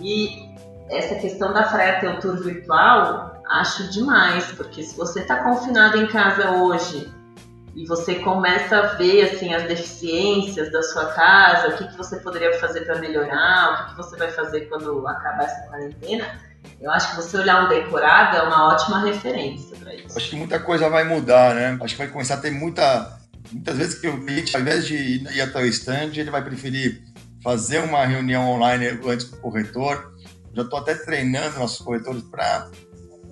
E 0.00 0.48
essa 0.88 1.16
questão 1.16 1.52
da 1.52 1.64
Freia 1.64 2.16
o 2.16 2.20
tour 2.20 2.36
virtual, 2.42 3.42
acho 3.50 3.90
demais, 3.90 4.44
porque 4.52 4.82
se 4.82 4.96
você 4.96 5.20
está 5.20 5.36
confinado 5.42 5.96
em 5.98 6.06
casa 6.06 6.50
hoje 6.52 7.12
e 7.74 7.86
você 7.86 8.16
começa 8.16 8.76
a 8.76 8.86
ver 8.94 9.30
assim 9.30 9.54
as 9.54 9.64
deficiências 9.64 10.70
da 10.70 10.82
sua 10.82 11.06
casa, 11.06 11.68
o 11.68 11.78
que, 11.78 11.88
que 11.88 11.96
você 11.96 12.16
poderia 12.16 12.58
fazer 12.58 12.82
para 12.82 12.98
melhorar, 12.98 13.72
o 13.72 13.76
que, 13.76 13.90
que 13.90 13.96
você 13.96 14.16
vai 14.16 14.30
fazer 14.30 14.62
quando 14.62 15.06
acabar 15.06 15.44
essa 15.44 15.68
quarentena, 15.68 16.38
eu 16.80 16.90
acho 16.90 17.10
que 17.10 17.16
você 17.16 17.38
olhar 17.38 17.64
um 17.64 17.68
decorado 17.68 18.36
é 18.36 18.42
uma 18.42 18.74
ótima 18.74 19.04
referência 19.04 19.76
para 19.76 19.94
isso. 19.94 20.16
Acho 20.16 20.30
que 20.30 20.36
muita 20.36 20.58
coisa 20.60 20.88
vai 20.88 21.04
mudar, 21.04 21.54
né? 21.54 21.78
Acho 21.80 21.94
que 21.94 22.02
vai 22.02 22.08
começar 22.08 22.34
a 22.34 22.40
ter 22.40 22.50
muita. 22.50 23.20
Muitas 23.50 23.76
vezes 23.76 24.00
que 24.00 24.08
o 24.08 24.24
cliente, 24.24 24.54
ao 24.56 24.62
invés 24.62 24.86
de 24.86 24.94
ir 24.96 25.40
até 25.40 25.60
o 25.60 25.66
stand, 25.66 26.12
ele 26.16 26.30
vai 26.30 26.42
preferir 26.42 27.02
fazer 27.42 27.78
uma 27.78 28.04
reunião 28.04 28.50
online 28.50 28.98
antes 29.04 29.30
do 29.30 29.36
corretor. 29.38 30.12
Já 30.54 30.62
estou 30.62 30.78
até 30.78 30.94
treinando 30.94 31.58
nossos 31.58 31.84
corretores 31.84 32.22
para 32.22 32.68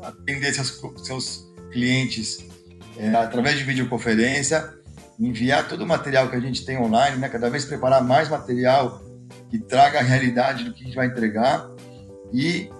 atender 0.03 0.53
seus, 0.53 0.81
seus 1.05 1.44
clientes 1.72 2.49
é, 3.00 3.14
através 3.14 3.56
de 3.56 3.64
videoconferência, 3.64 4.74
enviar 5.18 5.66
todo 5.66 5.82
o 5.82 5.86
material 5.86 6.28
que 6.28 6.36
a 6.36 6.40
gente 6.40 6.66
tem 6.66 6.78
online, 6.78 7.16
né? 7.16 7.30
cada 7.30 7.48
vez 7.48 7.64
preparar 7.64 8.04
mais 8.04 8.28
material 8.28 9.02
que 9.48 9.58
traga 9.58 10.00
a 10.00 10.02
realidade 10.02 10.64
do 10.64 10.74
que 10.74 10.82
a 10.82 10.84
gente 10.84 10.94
vai 10.94 11.06
entregar 11.06 11.66
e 12.30 12.70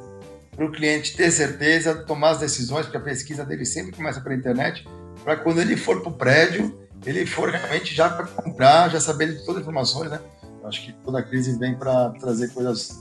para 0.54 0.66
o 0.66 0.70
cliente 0.70 1.16
ter 1.16 1.30
certeza, 1.30 1.94
tomar 2.04 2.30
as 2.30 2.40
decisões, 2.40 2.85
porque 2.85 2.98
a 2.98 3.00
pesquisa 3.00 3.46
dele 3.46 3.64
sempre 3.64 3.92
começa 3.92 4.20
pela 4.20 4.35
internet, 4.35 4.87
para 5.24 5.37
quando 5.37 5.59
ele 5.59 5.74
for 5.74 6.02
para 6.02 6.11
o 6.11 6.14
prédio, 6.14 6.78
ele 7.06 7.24
for 7.24 7.48
realmente 7.48 7.94
já 7.94 8.11
para 8.11 8.26
comprar, 8.26 8.90
já 8.90 9.00
sabendo 9.00 9.33
de 9.33 9.38
todas 9.40 9.56
as 9.56 9.62
informações, 9.62 10.11
né? 10.11 10.20
Eu 10.61 10.68
acho 10.68 10.85
que 10.85 10.92
toda 11.02 11.22
crise 11.22 11.59
vem 11.59 11.74
para 11.74 12.11
trazer 12.11 12.48
coisas 12.52 13.00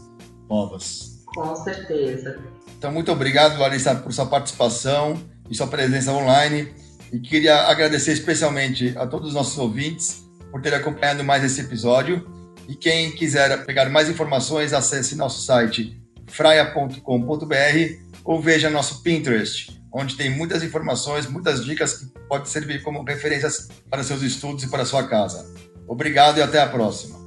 novas. 0.50 1.26
Com 1.26 1.54
certeza. 1.58 2.40
Então, 2.78 2.94
muito 2.94 3.12
obrigado, 3.12 3.60
Larissa, 3.60 3.94
por 3.96 4.14
sua 4.14 4.26
participação 4.26 5.22
e 5.50 5.56
sua 5.56 5.68
presença 5.68 6.14
online. 6.14 6.74
E 7.12 7.20
queria 7.20 7.56
agradecer 7.64 8.12
especialmente 8.12 8.94
a 8.98 9.08
todos 9.08 9.30
os 9.30 9.34
nossos 9.34 9.58
ouvintes 9.58 10.24
por 10.52 10.62
terem 10.62 10.80
acompanhado 10.80 11.24
mais 11.24 11.44
esse 11.44 11.62
episódio. 11.62 12.28
E 12.68 12.76
quem 12.76 13.12
quiser 13.12 13.66
pegar 13.66 13.90
mais 13.90 14.10
informações, 14.10 14.74
acesse 14.74 15.16
nosso 15.16 15.42
site 15.44 16.00
fraia.com.br 16.28 17.00
ou 18.24 18.40
veja 18.40 18.70
nosso 18.70 19.02
Pinterest, 19.02 19.82
onde 19.92 20.16
tem 20.16 20.30
muitas 20.30 20.62
informações, 20.64 21.26
muitas 21.26 21.66
dicas 21.66 21.98
que 21.98 22.06
podem 22.28 22.46
servir 22.46 22.84
como 22.84 23.04
referências 23.04 23.70
para 23.90 24.04
seus 24.04 24.22
estudos 24.22 24.64
e 24.64 24.70
para 24.70 24.86
sua 24.86 25.08
casa. 25.08 25.52
Obrigado 25.88 26.38
e 26.38 26.42
até 26.44 26.62
a 26.62 26.68
próxima. 26.68 27.19